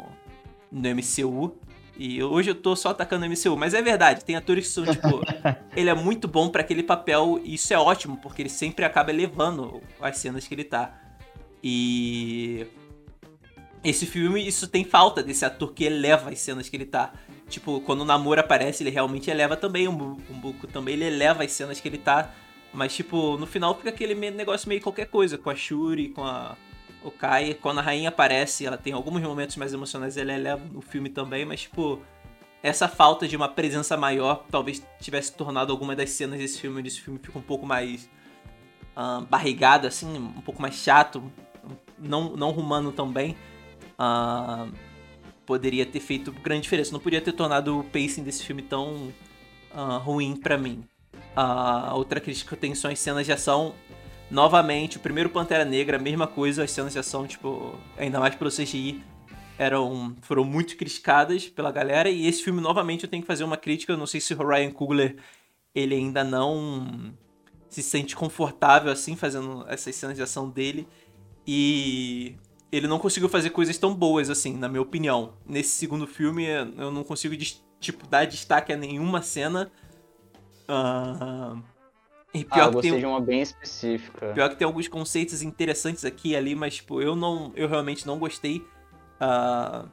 [0.71, 1.57] no MCU.
[1.97, 4.85] E hoje eu tô só atacando o MCU, mas é verdade, tem atores que são,
[4.85, 5.21] tipo,
[5.77, 9.11] ele é muito bom para aquele papel, e isso é ótimo, porque ele sempre acaba
[9.11, 10.93] elevando as cenas que ele tá.
[11.63, 12.67] E
[13.85, 17.13] esse filme, isso tem falta desse ator que eleva as cenas que ele tá.
[17.49, 21.53] Tipo, quando o Namor aparece, ele realmente eleva também, o Mbuku também, ele eleva as
[21.53, 22.33] cenas que ele tá.
[22.75, 26.57] Mas, tipo, no final fica aquele negócio meio qualquer coisa, com a Shuri, com a
[27.05, 30.81] o Kai, quando a rainha aparece, ela tem alguns momentos mais emocionais, ela eleva no
[30.81, 32.01] filme também, mas tipo,
[32.63, 37.03] essa falta de uma presença maior talvez tivesse tornado alguma das cenas desse filme, desse
[37.03, 38.09] filme fica um pouco mais
[38.97, 41.23] uh, barrigado, assim, um pouco mais chato,
[41.99, 43.37] não, não rumano também.
[43.99, 44.73] Uh,
[45.45, 49.13] poderia ter feito grande diferença, não podia ter tornado o pacing desse filme tão
[49.75, 50.83] uh, ruim para mim.
[51.37, 53.75] Uh, outra crítica que eu tenho são as cenas de ação
[54.31, 58.35] Novamente, o primeiro Pantera Negra, a mesma coisa, as cenas de ação, tipo, ainda mais
[58.35, 59.03] pelo CGI,
[59.59, 62.09] eram, foram muito criticadas pela galera.
[62.09, 63.93] E esse filme, novamente, eu tenho que fazer uma crítica.
[63.93, 65.17] Eu não sei se o Ryan Coogler,
[65.75, 67.15] ele ainda não
[67.69, 70.89] se sente confortável, assim, fazendo essas cenas de ação dele.
[71.47, 72.35] E
[72.73, 75.35] ele não conseguiu fazer coisas tão boas, assim, na minha opinião.
[75.47, 77.37] Nesse segundo filme, eu não consigo,
[77.79, 79.71] tipo, dar destaque a nenhuma cena.
[80.69, 81.63] Uh,
[82.33, 84.33] e pior ah, eu gostei que tem, de uma bem específica.
[84.33, 87.53] Pior que tem alguns conceitos interessantes aqui e ali, mas, tipo, eu não.
[87.55, 88.59] Eu realmente não gostei.
[89.21, 89.89] Uh,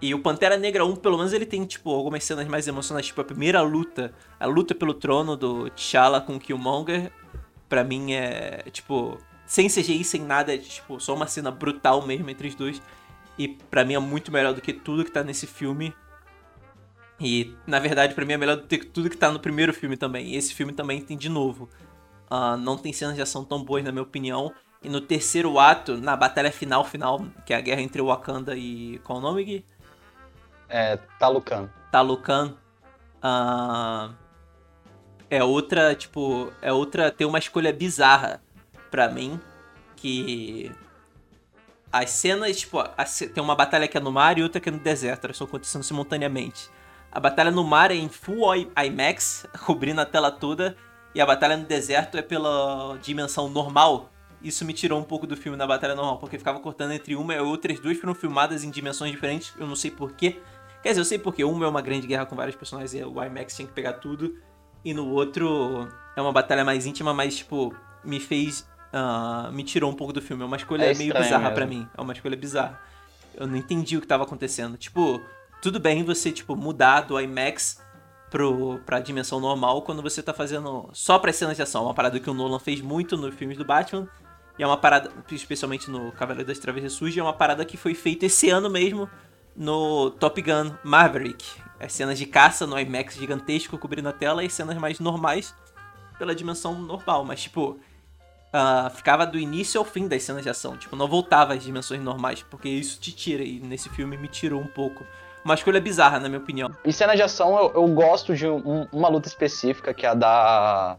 [0.00, 3.20] e o Pantera Negra 1, pelo menos, ele tem, tipo, algumas cenas mais emocionais, tipo,
[3.20, 7.12] a primeira luta, a luta pelo trono do T'Challa com o Killmonger,
[7.68, 12.28] pra mim é, tipo, sem CGI, sem nada, é, tipo, só uma cena brutal mesmo
[12.28, 12.82] entre os dois.
[13.38, 15.94] E pra mim é muito melhor do que tudo que tá nesse filme.
[17.22, 19.96] E, na verdade, para mim é melhor do que tudo que tá no primeiro filme
[19.96, 20.28] também.
[20.28, 21.68] E esse filme também tem de novo.
[22.28, 24.52] Uh, não tem cenas de ação tão boas, na minha opinião.
[24.82, 28.98] E no terceiro ato, na batalha final, final, que é a guerra entre Wakanda e.
[29.04, 29.64] Qual o nome, Gui?
[30.68, 30.96] É.
[31.18, 31.70] Talucan.
[31.92, 32.56] Talucan.
[33.22, 34.12] Uh,
[35.30, 36.52] é outra, tipo.
[36.60, 37.12] É outra.
[37.12, 38.42] Tem uma escolha bizarra
[38.90, 39.40] para mim.
[39.94, 40.72] Que.
[41.92, 44.72] As cenas, tipo, a, tem uma batalha que é no mar e outra que é
[44.72, 46.70] no deserto, elas estão acontecendo simultaneamente.
[47.12, 50.74] A batalha no mar é em Full IMAX, cobrindo a tela toda,
[51.14, 54.08] e a batalha no deserto é pela dimensão normal.
[54.42, 57.34] Isso me tirou um pouco do filme na batalha normal, porque ficava cortando entre uma
[57.34, 57.70] e outra.
[57.70, 60.40] As duas foram filmadas em dimensões diferentes, eu não sei porquê.
[60.82, 63.22] Quer dizer, eu sei porque uma é uma grande guerra com vários personagens e o
[63.22, 64.34] IMAX tinha que pegar tudo.
[64.82, 68.66] E no outro é uma batalha mais íntima, mas, tipo, me fez.
[68.92, 70.42] Uh, me tirou um pouco do filme.
[70.42, 71.86] É uma escolha é meio bizarra para mim.
[71.96, 72.80] É uma escolha bizarra.
[73.34, 74.76] Eu não entendi o que tava acontecendo.
[74.76, 75.22] Tipo,
[75.62, 77.80] tudo bem você, tipo, mudar do IMAX
[78.28, 81.84] pro, pra dimensão normal quando você tá fazendo só pra cenas de ação.
[81.84, 84.08] Uma parada que o Nolan fez muito nos filmes do Batman.
[84.58, 87.94] E é uma parada, especialmente no Cavaleiro das Trevas Ressurge, é uma parada que foi
[87.94, 89.08] feita esse ano mesmo
[89.56, 91.44] no Top Gun Maverick.
[91.78, 95.54] As cenas de caça no IMAX gigantesco cobrindo a tela e cenas mais normais
[96.18, 97.24] pela dimensão normal.
[97.24, 97.78] Mas, tipo,
[98.52, 100.76] uh, ficava do início ao fim das cenas de ação.
[100.76, 103.44] Tipo, não voltava às dimensões normais, porque isso te tira.
[103.44, 105.06] E nesse filme me tirou um pouco
[105.44, 106.70] uma escolha bizarra, na minha opinião.
[106.84, 110.14] Em cena de ação, eu, eu gosto de um, uma luta específica, que é a
[110.14, 110.96] da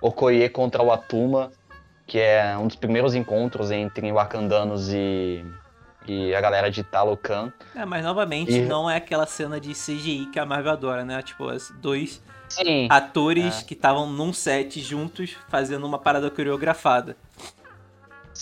[0.00, 1.50] Okoye contra o Atuma,
[2.06, 5.44] que é um dos primeiros encontros entre Wakandanos e,
[6.06, 7.52] e a galera de Talocan.
[7.74, 8.60] É, mas novamente, e...
[8.60, 11.22] não é aquela cena de CGI que a Marvel adora, né?
[11.22, 11.46] Tipo,
[11.80, 13.64] dois Sim, atores é.
[13.64, 17.16] que estavam num set juntos fazendo uma parada coreografada.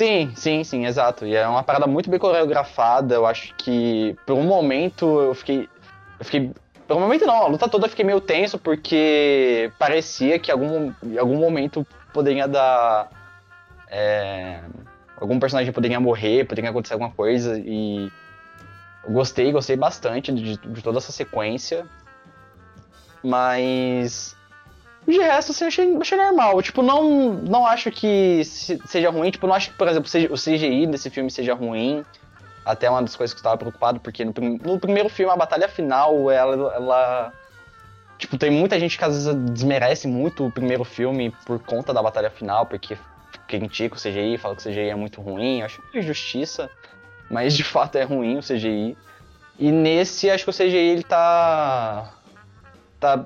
[0.01, 1.27] Sim, sim, sim, exato.
[1.27, 3.17] E é uma parada muito bem coreografada.
[3.17, 5.69] Eu acho que por um momento eu fiquei.
[6.19, 6.51] Eu fiquei.
[6.89, 10.91] Por um momento não, a luta toda eu fiquei meio tenso porque parecia que algum,
[11.05, 13.11] em algum momento poderia dar.
[13.89, 14.61] É,
[15.21, 17.59] algum personagem poderia morrer, poderia acontecer alguma coisa.
[17.59, 18.11] E
[19.05, 21.87] eu gostei, gostei bastante de, de toda essa sequência.
[23.23, 24.35] Mas
[25.07, 26.61] De resto, assim, achei, achei normal.
[26.63, 29.31] Tipo, não, não acho que seja ruim.
[29.31, 32.05] Tipo, não acho que, por exemplo, o CGI desse filme seja ruim.
[32.65, 34.33] Até uma das coisas que eu estava preocupado, porque no,
[34.63, 37.33] no, primeiro filme, a batalha final, ela, ela.
[38.19, 42.03] Tipo, tem muita gente que às vezes desmerece muito o primeiro filme por conta da
[42.03, 42.99] batalha final, porque
[43.49, 45.61] critica o CGI, fala que o CGI é muito ruim.
[45.61, 46.71] Eu acho que é justiça,
[47.31, 48.97] mas de fato é ruim o CGI.
[49.59, 52.13] E nesse, acho que o CGI ele tá.
[52.99, 53.25] tá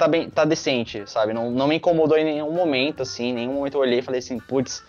[0.00, 1.34] tá bem, tá decente, sabe?
[1.34, 4.20] Não, não me incomodou em nenhum momento, assim, em nenhum momento eu olhei e falei
[4.20, 4.82] assim, putz,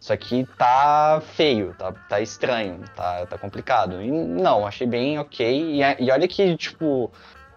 [0.00, 4.02] isso aqui tá feio, tá, tá estranho, tá, tá complicado.
[4.02, 5.80] E não, achei bem ok.
[5.80, 7.12] E, e olha que, tipo,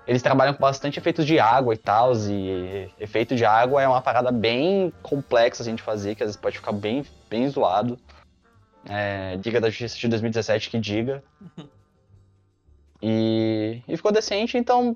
[0.06, 4.02] eles trabalham com bastante efeitos de água e tal, e efeito de água é uma
[4.02, 7.98] parada bem complexa a gente fazer, que às vezes pode ficar bem, bem zoado.
[8.88, 11.24] É, Diga da Justiça de 2017 que diga.
[13.02, 14.96] E, e ficou decente, então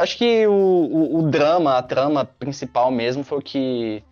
[0.00, 4.02] Acho que o, o, o, drama, a trama principal mesmo foi o que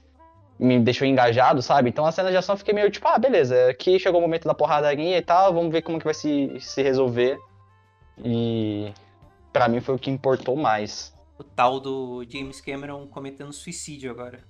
[0.58, 1.88] me deixou engajado, sabe?
[1.88, 4.46] Então a cena de ação eu fiquei meio tipo, ah, beleza, aqui chegou o momento
[4.46, 7.38] da porradaria e tal, vamos ver como que vai se, se resolver.
[8.22, 8.92] E
[9.50, 11.14] para mim foi o que importou mais.
[11.38, 14.40] O tal do James Cameron cometendo suicídio agora.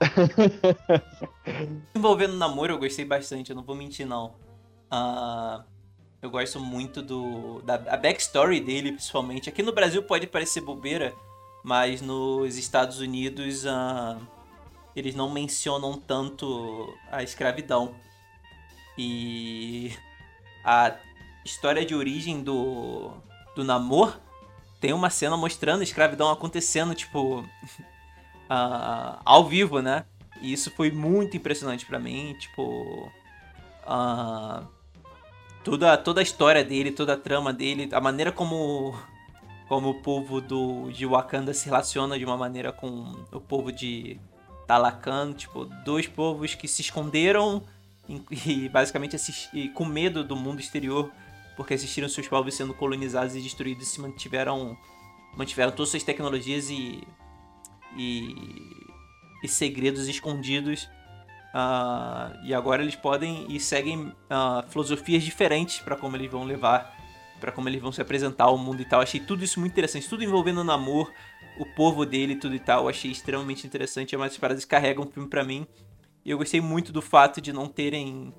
[1.94, 4.36] Envolvendo namoro eu gostei bastante, eu não vou mentir não.
[4.90, 5.62] Uh,
[6.22, 9.48] eu gosto muito do da a backstory dele, principalmente.
[9.48, 11.14] Aqui no Brasil pode parecer bobeira,
[11.62, 14.20] mas nos Estados Unidos uh,
[14.94, 17.94] eles não mencionam tanto a escravidão.
[18.98, 19.92] E
[20.62, 20.94] a
[21.44, 23.12] história de origem do,
[23.56, 24.20] do Namor
[24.78, 27.46] tem uma cena mostrando a escravidão acontecendo, tipo, uh,
[29.24, 30.04] ao vivo, né?
[30.42, 33.10] E isso foi muito impressionante para mim, tipo.
[33.86, 34.79] Uh,
[35.64, 38.94] toda, toda a história dele, toda a trama dele, a maneira como
[39.68, 44.18] como o povo do, de Wakanda se relaciona de uma maneira com o povo de
[44.66, 47.62] Talakan, tipo, dois povos que se esconderam
[48.08, 48.20] e,
[48.64, 49.16] e basicamente
[49.54, 51.12] e com medo do mundo exterior,
[51.56, 54.76] porque assistiram seus povos sendo colonizados e destruídos e se mantiveram
[55.36, 57.06] mantiveram todas suas tecnologias e,
[57.96, 58.34] e,
[59.44, 60.88] e segredos escondidos
[61.50, 66.96] Uh, e agora eles podem e seguem uh, filosofias diferentes para como eles vão levar,
[67.40, 69.00] para como eles vão se apresentar ao mundo e tal.
[69.00, 71.10] Achei tudo isso muito interessante, tudo envolvendo o namoro,
[71.58, 72.88] o povo dele tudo e tal.
[72.88, 74.14] Achei extremamente interessante.
[74.14, 75.66] É uma das paradas que carregam o filme para mim.
[76.24, 78.32] E eu gostei muito do fato de não terem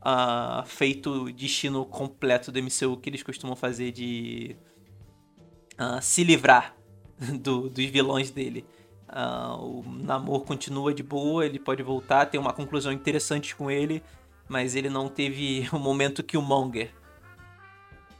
[0.00, 4.56] uh, feito o destino completo do MCU que eles costumam fazer de
[6.00, 6.74] se livrar
[7.38, 8.64] do, dos vilões dele.
[9.08, 14.02] Uh, o namoro continua de boa, ele pode voltar, tem uma conclusão interessante com ele,
[14.48, 16.90] mas ele não teve o momento que o Monger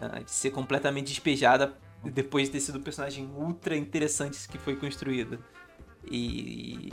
[0.01, 4.77] uh, de ser completamente despejada depois de ter sido um personagem ultra interessante que foi
[4.77, 5.42] construído.
[6.09, 6.92] E.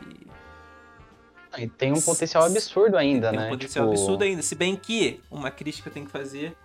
[1.52, 3.46] Ah, e tem um potencial absurdo ainda, tem né?
[3.46, 4.00] Tem um potencial tipo...
[4.00, 4.42] absurdo ainda.
[4.42, 6.58] Se bem que uma crítica tem que fazer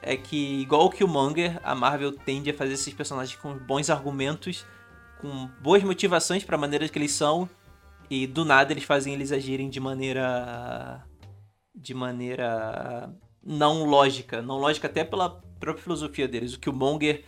[0.00, 4.64] é que, igual o Killmonger, a Marvel tende a fazer esses personagens com bons argumentos
[5.20, 7.48] com boas motivações para a maneira que eles são
[8.08, 11.04] e do nada eles fazem eles agirem de maneira
[11.74, 16.54] de maneira não lógica, não lógica até pela própria filosofia deles.
[16.54, 17.24] O que o Monger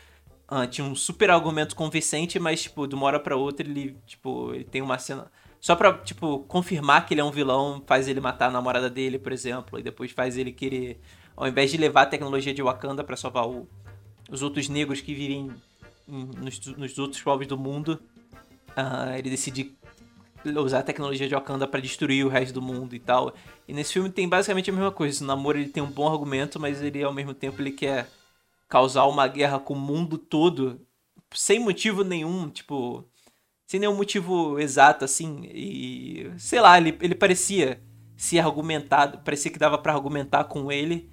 [0.51, 4.53] uh, tinha um super argumento convincente, mas tipo, de uma hora para outra ele, tipo,
[4.55, 8.21] ele tem uma cena só pra, tipo, confirmar que ele é um vilão, faz ele
[8.21, 11.01] matar a namorada dele, por exemplo, e depois faz ele querer,
[11.37, 13.69] ao invés de levar a tecnologia de Wakanda para salvar o,
[14.29, 15.55] os outros negros que vivem
[16.07, 18.01] nos, nos outros povos do mundo,
[18.71, 19.75] uh, ele decide
[20.45, 23.35] usar a tecnologia de Wakanda para destruir o resto do mundo e tal.
[23.67, 25.23] E nesse filme tem basicamente a mesma coisa.
[25.23, 28.09] O Namor ele tem um bom argumento, mas ele ao mesmo tempo ele quer
[28.69, 30.81] causar uma guerra com o mundo todo
[31.35, 33.05] sem motivo nenhum, tipo,
[33.67, 35.45] sem nenhum motivo exato assim.
[35.45, 37.81] E sei lá, ele, ele parecia
[38.17, 41.11] se argumentado, parecia que dava para argumentar com ele.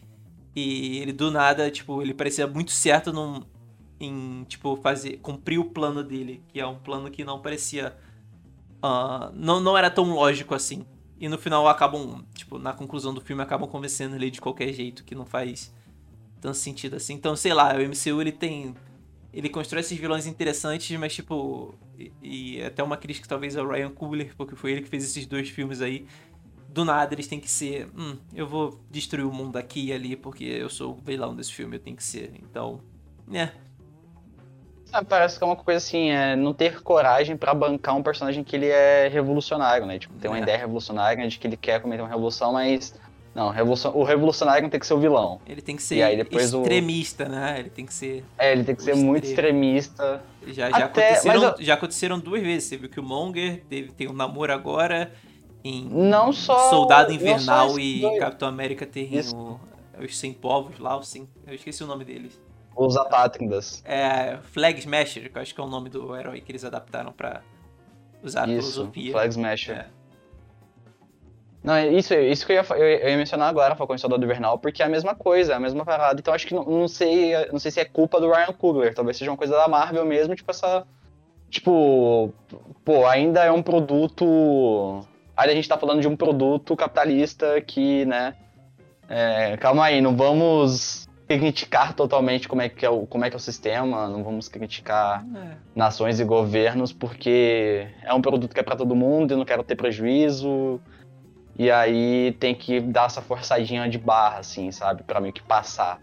[0.56, 3.44] E ele do nada, tipo, ele parecia muito certo num,
[4.00, 7.96] em, tipo, fazer, cumprir o plano dele, que é um plano que não parecia.
[8.84, 10.86] Uh, não, não era tão lógico assim.
[11.20, 15.04] E no final acabam, tipo, na conclusão do filme, acabam convencendo ele de qualquer jeito,
[15.04, 15.74] que não faz
[16.40, 17.14] tanto sentido assim.
[17.14, 18.74] Então, sei lá, o MCU ele tem.
[19.32, 21.76] Ele constrói esses vilões interessantes, mas tipo.
[21.98, 25.26] E, e até uma crítica talvez ao Ryan Coogler, porque foi ele que fez esses
[25.26, 26.08] dois filmes aí.
[26.70, 27.90] Do nada eles têm que ser.
[27.98, 31.52] Hum, eu vou destruir o mundo aqui e ali, porque eu sou o vilão desse
[31.52, 32.32] filme, eu tenho que ser.
[32.42, 32.82] Então.
[33.28, 33.54] Né,
[34.92, 38.44] ah, parece que é uma coisa assim, é não ter coragem para bancar um personagem
[38.44, 40.00] que ele é revolucionário, né?
[40.00, 40.42] Tipo, tem uma é.
[40.42, 42.94] ideia revolucionária de que ele quer cometer uma revolução, mas
[43.36, 45.40] Não, revolucion- o revolucionário não tem que ser o vilão.
[45.48, 47.58] Ele tem que ser E aí depois o- extremista, né?
[47.60, 48.26] Ele tem que ser.
[48.38, 49.64] É, ele tem que ser muito extremo.
[49.64, 50.24] extremista.
[50.48, 52.68] Já, já, Até- aconteceram, eu- já aconteceram duas vezes.
[52.70, 55.12] Você viu que o Monger teve, tem um namoro agora.
[55.64, 56.70] Em Não só.
[56.70, 58.20] Soldado só Invernal esses e dois.
[58.20, 59.60] Capitão América tem Isso.
[60.00, 62.40] os 100 povos lá, os 100, eu esqueci o nome deles.
[62.82, 63.84] Os apátridas.
[63.86, 67.12] É Flag Smasher, que eu acho que é o nome do herói que eles adaptaram
[67.12, 67.42] pra
[68.24, 69.12] usar a Isso, filosofia.
[69.12, 69.78] Flag Smasher.
[69.80, 69.86] É.
[71.62, 74.58] Não, é isso, isso que eu ia, eu ia- mencionar agora, Falcão e Soldado Invernal,
[74.60, 76.18] porque é a mesma coisa, é a mesma parada.
[76.20, 79.18] Então acho que não, não sei, não sei se é culpa do Ryan Coogler, talvez
[79.18, 80.88] seja uma coisa da Marvel mesmo, tipo essa,
[81.50, 82.32] tipo,
[82.86, 85.06] pô, ainda é um produto,
[85.36, 88.36] aí a gente tá falando de um produto capitalista que, né,
[89.10, 93.36] é, calma aí, não vamos criticar totalmente como é que é o, como é que
[93.36, 95.58] é o sistema, não vamos criticar É.
[95.76, 99.64] nações e governos porque é um produto que é para todo mundo, eu não quero
[99.64, 100.82] ter prejuízo.
[101.58, 105.04] E aí tem que dar essa forçadinha de barra, assim, sabe?
[105.04, 106.02] Pra meio que passar.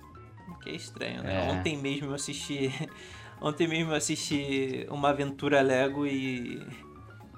[0.62, 1.48] Que estranho, né?
[1.48, 1.52] É.
[1.52, 2.70] Ontem mesmo eu assisti.
[3.40, 6.62] Ontem mesmo eu assisti uma aventura Lego e.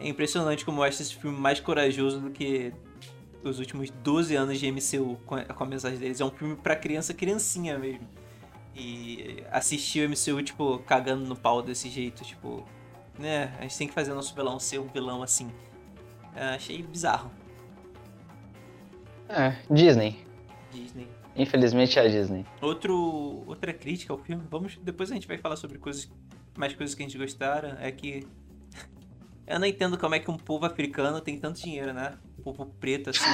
[0.00, 2.72] É impressionante como eu acho esse filme mais corajoso do que
[3.42, 6.20] os últimos 12 anos de MCU com a, com a mensagem deles.
[6.20, 8.08] É um filme pra criança, criancinha mesmo.
[8.74, 12.64] E assistir o MCU, tipo, cagando no pau desse jeito, tipo.
[13.18, 13.52] Né?
[13.58, 15.50] A gente tem que fazer nosso vilão ser um vilão assim.
[16.34, 17.30] Achei bizarro.
[19.28, 20.24] É, Disney.
[20.70, 21.08] Disney.
[21.36, 22.46] Infelizmente é a Disney.
[22.60, 26.10] Outro, outra crítica ao filme, vamos, depois a gente vai falar sobre coisas,
[26.56, 28.26] mais coisas que a gente gostaram, é que
[29.46, 32.14] eu não entendo como é que um povo africano tem tanto dinheiro, né?
[32.42, 33.24] Povo preto assim.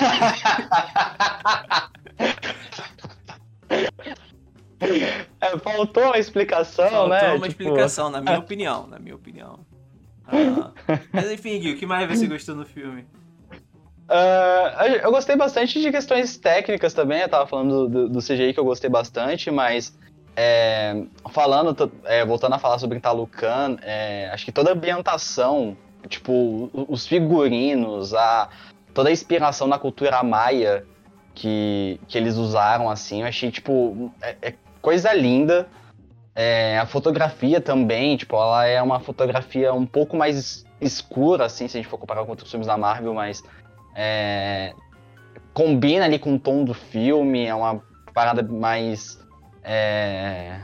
[5.41, 7.33] É, faltou uma explicação, Faltou né?
[7.35, 9.61] uma Tipo, explicação, na minha opinião, na minha opinião.
[10.27, 10.71] Ah,
[11.13, 13.05] mas enfim, Gui, o que mais você gostou no filme?
[14.09, 17.21] ah, eu gostei bastante de questões técnicas também.
[17.21, 19.97] Eu tava falando do, do CGI que eu gostei bastante, mas
[20.37, 25.77] é, falando, é, voltando a falar sobre Talucan, é, acho que toda a ambientação,
[26.09, 28.49] tipo, os figurinos, a,
[28.95, 30.87] toda a inspiração na cultura maia
[31.35, 35.67] que, que eles usaram, assim, eu achei, tipo, é, é coisa linda.
[36.37, 41.69] É, a fotografia também, tipo, ela é uma fotografia um pouco mais es- escura, assim,
[41.69, 43.43] se a gente for comparar com outros filmes da Marvel, mas
[43.95, 44.75] é,
[45.53, 47.81] combina ali com o tom do filme, é uma
[48.13, 49.21] parada mais.
[49.63, 50.61] é,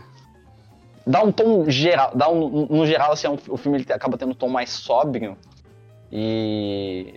[1.06, 4.32] dá um tom geral, dá um, no geral, assim, é um- o filme acaba tendo
[4.32, 5.36] um tom mais sóbrio.
[6.12, 7.14] E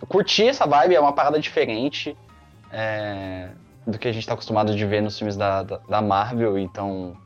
[0.00, 2.16] eu curti essa vibe, é uma parada diferente
[2.70, 3.48] é,
[3.86, 7.16] do que a gente tá acostumado de ver nos filmes da, da, da Marvel, então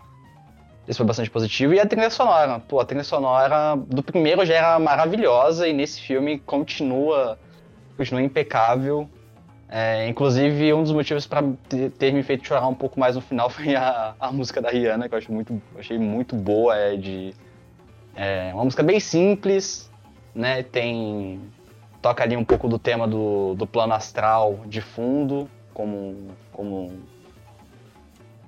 [0.86, 1.74] isso foi bastante positivo.
[1.74, 6.00] E a trilha sonora, pô, a trilha sonora do primeiro já era maravilhosa e nesse
[6.00, 7.38] filme continua,
[7.96, 9.08] continua impecável.
[9.68, 11.44] É, inclusive, um dos motivos pra
[11.96, 15.08] ter, me feito chorar um pouco mais no final foi a, a música da Rihanna,
[15.08, 16.76] que eu acho muito, achei muito boa.
[16.76, 17.32] É de
[18.16, 19.88] é uma música bem simples,
[20.34, 20.64] né?
[20.64, 21.40] Tem
[22.02, 26.98] toca ali um pouco do tema do, do plano astral de fundo, como como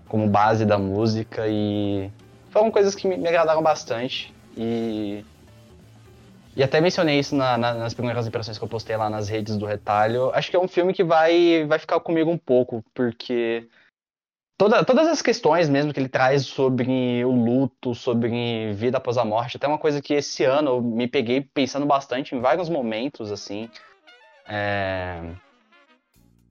[0.09, 2.11] como base da música e
[2.51, 5.25] foram coisas que me, me agradaram bastante e
[6.55, 9.57] e até mencionei isso na- na- nas primeiras impressões que eu postei lá nas redes
[9.57, 10.31] do retalho.
[10.35, 13.67] Acho que é um filme que vai vai ficar comigo um pouco porque
[14.57, 19.25] toda, todas as questões mesmo que ele traz sobre o luto, sobre vida após a
[19.25, 23.33] morte, até uma coisa que esse ano eu me peguei pensando bastante em vários momentos
[23.33, 23.69] assim.
[24.49, 25.21] É,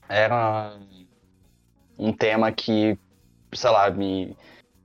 [0.10, 0.76] Era
[1.98, 2.98] um tema que
[3.54, 4.36] sei lá, me,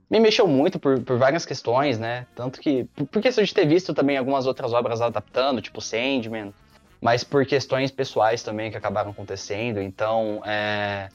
[0.09, 2.25] me mexeu muito por, por várias questões, né?
[2.35, 2.85] Tanto que.
[2.95, 6.53] Por, por questão de ter visto também algumas outras obras adaptando, tipo Sandman,
[7.01, 9.81] mas por questões pessoais também que acabaram acontecendo.
[9.81, 11.09] Então, é,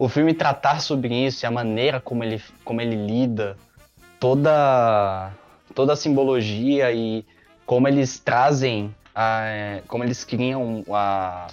[0.00, 3.58] o filme tratar sobre isso e a maneira como ele, como ele lida,
[4.18, 5.30] toda,
[5.74, 7.22] toda a simbologia e
[7.66, 11.48] como eles trazem, a, como eles criam a.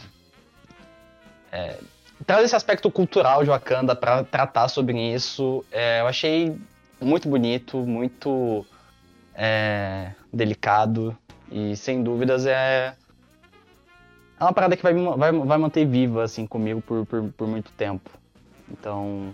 [1.52, 1.78] É,
[2.26, 5.66] traz esse aspecto cultural de Wakanda para tratar sobre isso.
[5.70, 6.58] É, eu achei
[7.02, 8.66] muito bonito, muito
[9.36, 11.18] é, delicado
[11.52, 12.96] e sem dúvidas é
[14.40, 17.72] é uma parada que vai, vai, vai manter viva assim comigo por, por, por muito
[17.72, 18.17] tempo.
[18.70, 19.34] Então,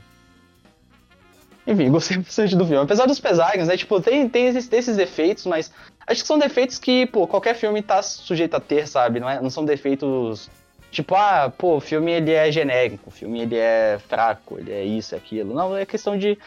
[1.66, 2.84] enfim, gostei bastante do filme.
[2.84, 3.78] Apesar dos pesares, né?
[3.78, 5.72] Tipo, tem, tem esses, esses defeitos, mas
[6.06, 9.20] acho que são defeitos que, pô, qualquer filme tá sujeito a ter, sabe?
[9.20, 10.50] Não, é, não são defeitos
[10.94, 14.84] Tipo, ah, pô, o filme ele é genérico, o filme ele é fraco, ele é
[14.84, 15.52] isso, aquilo.
[15.52, 16.38] Não, é questão de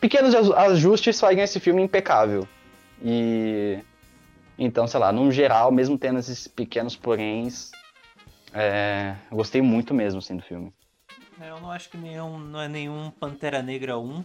[0.00, 2.46] pequenos aju- ajustes fazem esse filme impecável.
[3.04, 3.80] E
[4.56, 7.72] então, sei lá, no geral, mesmo tendo esses pequenos poréns,
[8.54, 10.72] é, gostei muito mesmo assim do filme.
[11.40, 14.18] É, eu não acho que nenhum, não é nenhum Pantera Negra 1.
[14.18, 14.24] Uh,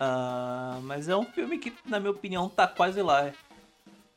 [0.00, 3.32] ah, mas é um filme que, na minha opinião, tá quase lá.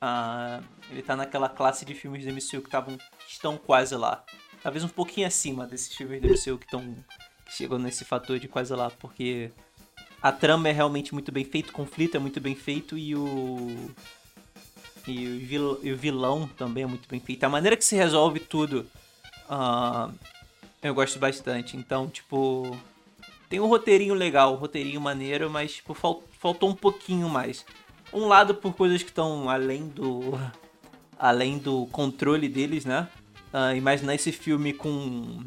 [0.02, 4.24] Uh, ele tá naquela classe de filmes do MCU que, tavam, que estão quase lá.
[4.64, 6.96] Talvez um pouquinho acima desses filmes do MCU que estão
[7.50, 9.52] chegam nesse fator de quase lá, porque
[10.22, 13.92] a trama é realmente muito bem feita, o conflito é muito bem feito e o
[15.10, 17.42] e o vilão também é muito bem feito.
[17.46, 18.86] A maneira que se resolve tudo
[19.50, 20.14] uh,
[20.82, 21.76] eu gosto bastante.
[21.76, 22.78] Então, tipo,
[23.50, 27.66] tem um roteirinho legal, um roteirinho maneiro, mas tipo, falt, faltou um pouquinho mais.
[28.14, 30.34] Um lado por coisas que estão além do
[31.20, 33.08] além do controle deles, né?
[33.54, 35.44] Uh, imaginar esse filme com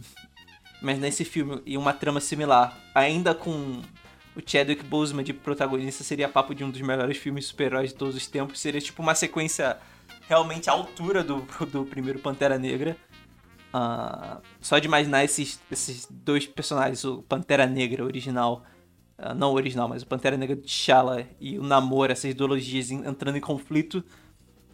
[0.81, 3.83] imaginar esse filme e uma trama similar, ainda com
[4.35, 8.17] o Chadwick Boseman de protagonista seria papo de um dos melhores filmes super-heróis de todos
[8.17, 8.59] os tempos.
[8.59, 9.77] Seria tipo uma sequência
[10.29, 12.97] realmente à altura do, do primeiro Pantera Negra.
[13.73, 18.65] Uh, só de imaginar esses, esses dois personagens, o Pantera Negra original,
[19.19, 23.37] uh, não original, mas o Pantera Negra de T'Challa e o Namor, essas ideologias entrando
[23.37, 24.05] em conflito,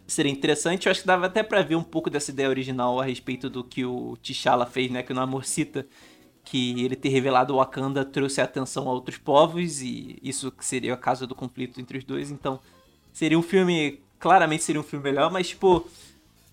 [0.07, 0.87] seria interessante.
[0.87, 3.63] Eu acho que dava até para ver um pouco dessa ideia original a respeito do
[3.63, 5.85] que o T'Challa fez, né, que o Namor cita
[6.49, 10.97] que ele ter revelado o Wakanda trouxe atenção a outros povos e isso seria a
[10.97, 12.31] causa do conflito entre os dois.
[12.31, 12.61] Então,
[13.11, 15.85] seria um filme, claramente seria um filme melhor, mas tipo,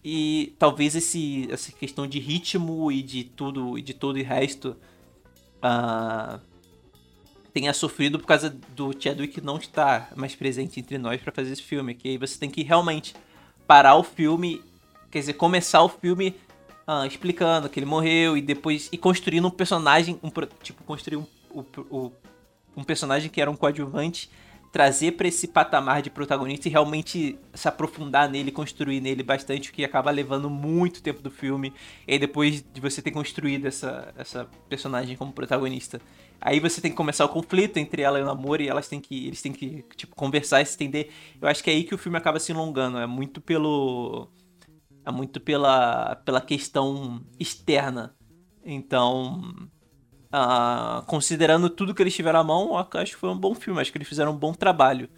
[0.05, 4.77] e talvez esse essa questão de ritmo e de tudo e de todo o resto
[5.65, 6.39] uh,
[7.55, 11.63] tenha sofrido por causa do Chadwick não estar mais presente entre nós para fazer esse
[11.63, 13.15] filme, que aí você tem que realmente
[13.67, 14.61] parar o filme,
[15.11, 16.35] quer dizer, começar o filme
[16.87, 20.31] ah, explicando que ele morreu e depois e construindo um personagem, um,
[20.63, 21.27] tipo, construir um,
[21.91, 22.11] um,
[22.77, 24.29] um personagem que era um coadjuvante,
[24.75, 29.73] trazer para esse patamar de protagonista e realmente se aprofundar nele, construir nele bastante, o
[29.73, 31.73] que acaba levando muito tempo do filme.
[32.09, 36.01] E aí depois de você ter construído essa, essa personagem como protagonista,
[36.41, 39.01] aí você tem que começar o conflito entre ela e o namoro e elas têm
[39.01, 41.13] que eles têm que tipo conversar e se entender.
[41.41, 44.29] Eu acho que é aí que o filme acaba se alongando, é muito pelo
[45.07, 48.13] é muito pela, pela questão externa.
[48.65, 49.55] Então,
[50.35, 53.93] uh, considerando tudo que eles tiveram à mão, acho que foi um bom filme, acho
[53.93, 55.09] que eles fizeram um bom trabalho.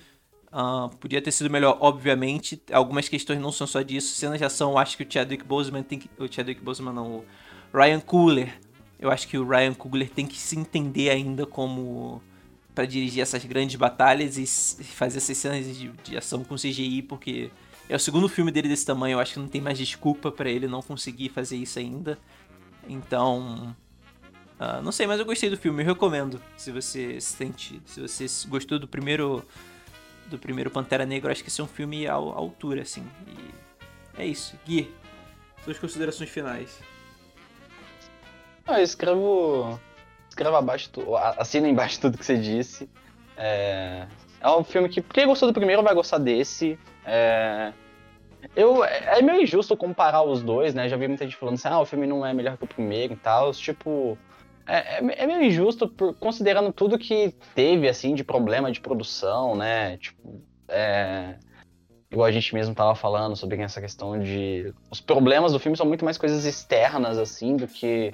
[0.53, 2.63] Uh, podia ter sido melhor, obviamente.
[2.71, 4.15] Algumas questões não são só disso.
[4.15, 6.11] Cenas de ação, acho que o Chadwick Boseman tem que.
[6.19, 7.25] O Chadwick Boseman não, o
[7.75, 8.61] Ryan Coogler.
[8.99, 12.23] Eu acho que o Ryan Coogler tem que se entender ainda como
[12.75, 17.51] para dirigir essas grandes batalhas e fazer essas cenas de, de ação com CGI, porque
[17.89, 20.51] é o segundo filme dele desse tamanho, eu acho que não tem mais desculpa para
[20.51, 22.19] ele não conseguir fazer isso ainda.
[22.89, 23.75] Então.
[24.59, 26.41] Uh, não sei, mas eu gostei do filme, eu recomendo.
[26.57, 27.81] Se você sente.
[27.85, 29.45] Se você gostou do primeiro.
[30.27, 33.07] Do primeiro Pantera Negra, acho que esse é um filme à, altura, assim.
[33.29, 34.59] E é isso.
[34.67, 34.93] Gui,
[35.63, 36.81] suas considerações finais.
[38.67, 39.79] Ah, eu escrevo.
[40.29, 40.91] Escrevo abaixo.
[41.39, 42.89] Assina embaixo tudo que você disse.
[43.37, 44.07] É,
[44.41, 46.79] é um filme que quem gostou do primeiro vai gostar desse.
[47.05, 47.73] É...
[48.55, 50.89] Eu, é meio injusto comparar os dois, né?
[50.89, 53.13] Já vi muita gente falando assim, ah, o filme não é melhor que o primeiro
[53.13, 53.53] e tal.
[53.53, 54.17] Tipo,
[54.67, 59.55] é, é, é meio injusto por, considerando tudo que teve, assim, de problema de produção,
[59.55, 59.97] né?
[59.99, 61.37] Tipo, é...
[62.11, 64.73] Igual a gente mesmo tava falando sobre essa questão de...
[64.91, 68.13] Os problemas do filme são muito mais coisas externas, assim, do que...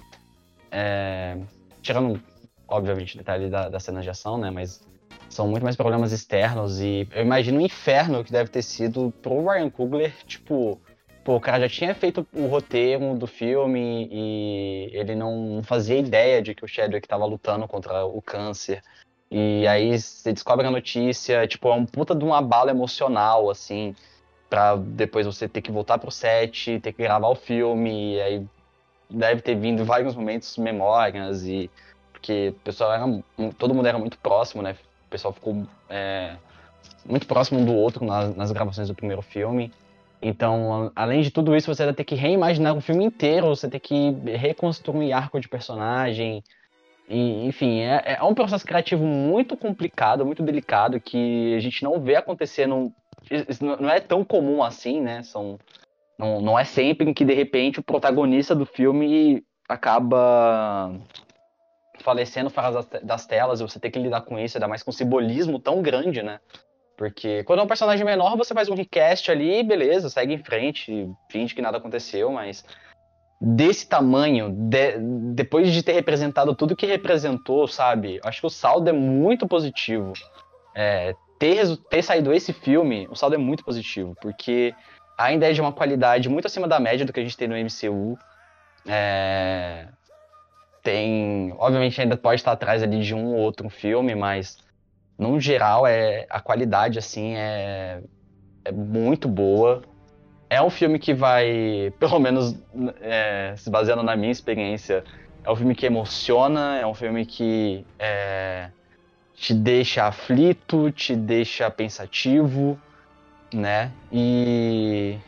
[0.70, 1.38] É...
[1.80, 2.22] Tirando,
[2.68, 4.50] obviamente, o detalhe da, da cena de ação, né?
[4.50, 4.80] Mas
[5.28, 9.46] são muito mais problemas externos e eu imagino o inferno que deve ter sido pro
[9.48, 10.80] Ryan Coogler, tipo,
[11.24, 16.42] pô, o cara já tinha feito o roteiro do filme e ele não fazia ideia
[16.42, 18.82] de que o Chadwick estava lutando contra o câncer.
[19.30, 23.94] E aí você descobre a notícia, tipo, é um puta de uma bala emocional, assim,
[24.50, 28.46] pra depois você ter que voltar pro set, ter que gravar o filme, e aí
[29.08, 31.70] deve ter vindo vários momentos memórias e
[32.12, 33.04] porque o pessoal era
[33.58, 34.76] todo mundo era muito próximo, né?
[35.12, 36.36] pessoal ficou é,
[37.04, 39.70] muito próximo um do outro nas, nas gravações do primeiro filme.
[40.24, 43.80] Então, além de tudo isso, você vai ter que reimaginar o filme inteiro, você tem
[43.80, 46.44] que reconstruir arco de personagem.
[47.08, 52.00] E, enfim, é, é, um processo criativo muito complicado, muito delicado, que a gente não
[52.00, 52.92] vê acontecendo.
[53.60, 55.24] Não é tão comum assim, né?
[55.24, 55.58] São,
[56.16, 60.94] não, não é sempre que, de repente, o protagonista do filme acaba
[61.98, 65.58] falecendo fora das telas, você tem que lidar com isso, ainda mais com um simbolismo
[65.58, 66.38] tão grande, né?
[66.96, 71.08] Porque quando é um personagem menor, você faz um recast ali, beleza, segue em frente,
[71.30, 72.64] finge que nada aconteceu, mas
[73.40, 74.98] desse tamanho, de,
[75.34, 78.20] depois de ter representado tudo que representou, sabe?
[78.24, 80.12] Acho que o saldo é muito positivo.
[80.74, 84.72] É, ter, ter saído esse filme, o saldo é muito positivo, porque
[85.18, 87.56] ainda é de uma qualidade muito acima da média do que a gente tem no
[87.56, 88.16] MCU.
[88.86, 89.88] É,
[90.82, 91.52] tem.
[91.58, 94.58] Obviamente ainda pode estar atrás ali de um ou outro filme, mas
[95.18, 98.02] no geral é a qualidade assim é,
[98.64, 99.82] é muito boa.
[100.48, 102.56] É um filme que vai, pelo menos
[103.00, 105.04] é, se baseando na minha experiência,
[105.44, 108.70] é um filme que emociona, é um filme que é,
[109.34, 112.78] te deixa aflito, te deixa pensativo,
[113.52, 113.90] né?
[114.10, 115.18] E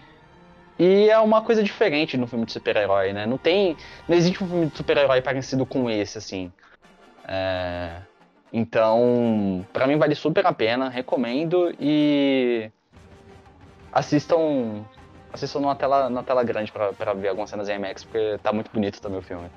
[0.78, 3.26] e é uma coisa diferente no filme de super-herói, né?
[3.26, 3.76] Não tem.
[4.08, 6.52] Não existe um filme de super-herói parecido com esse, assim.
[7.26, 8.02] É...
[8.56, 12.70] Então, para mim vale super a pena, recomendo e
[13.92, 14.84] assistam
[15.32, 18.70] assistam numa tela, na tela grande para ver algumas cenas em IMAX, porque tá muito
[18.70, 19.50] bonito também o filme.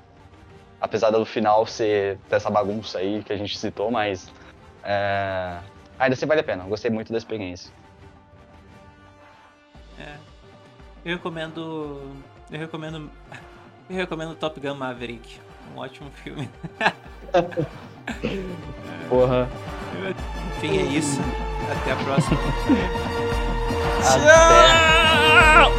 [0.80, 4.32] Apesar do final ser dessa bagunça aí que a gente citou, mas
[4.82, 5.60] é...
[5.96, 6.64] ainda assim vale a pena.
[6.64, 7.72] Gostei muito da experiência.
[9.96, 10.16] É.
[11.04, 12.02] Eu recomendo.
[12.50, 13.08] Eu recomendo.
[13.88, 15.40] Eu recomendo Top Gun Maverick.
[15.72, 16.50] Um ótimo filme.
[19.08, 19.48] Porra.
[20.56, 21.20] Enfim, é isso.
[21.70, 22.38] Até a próxima.
[24.02, 25.72] Tchau!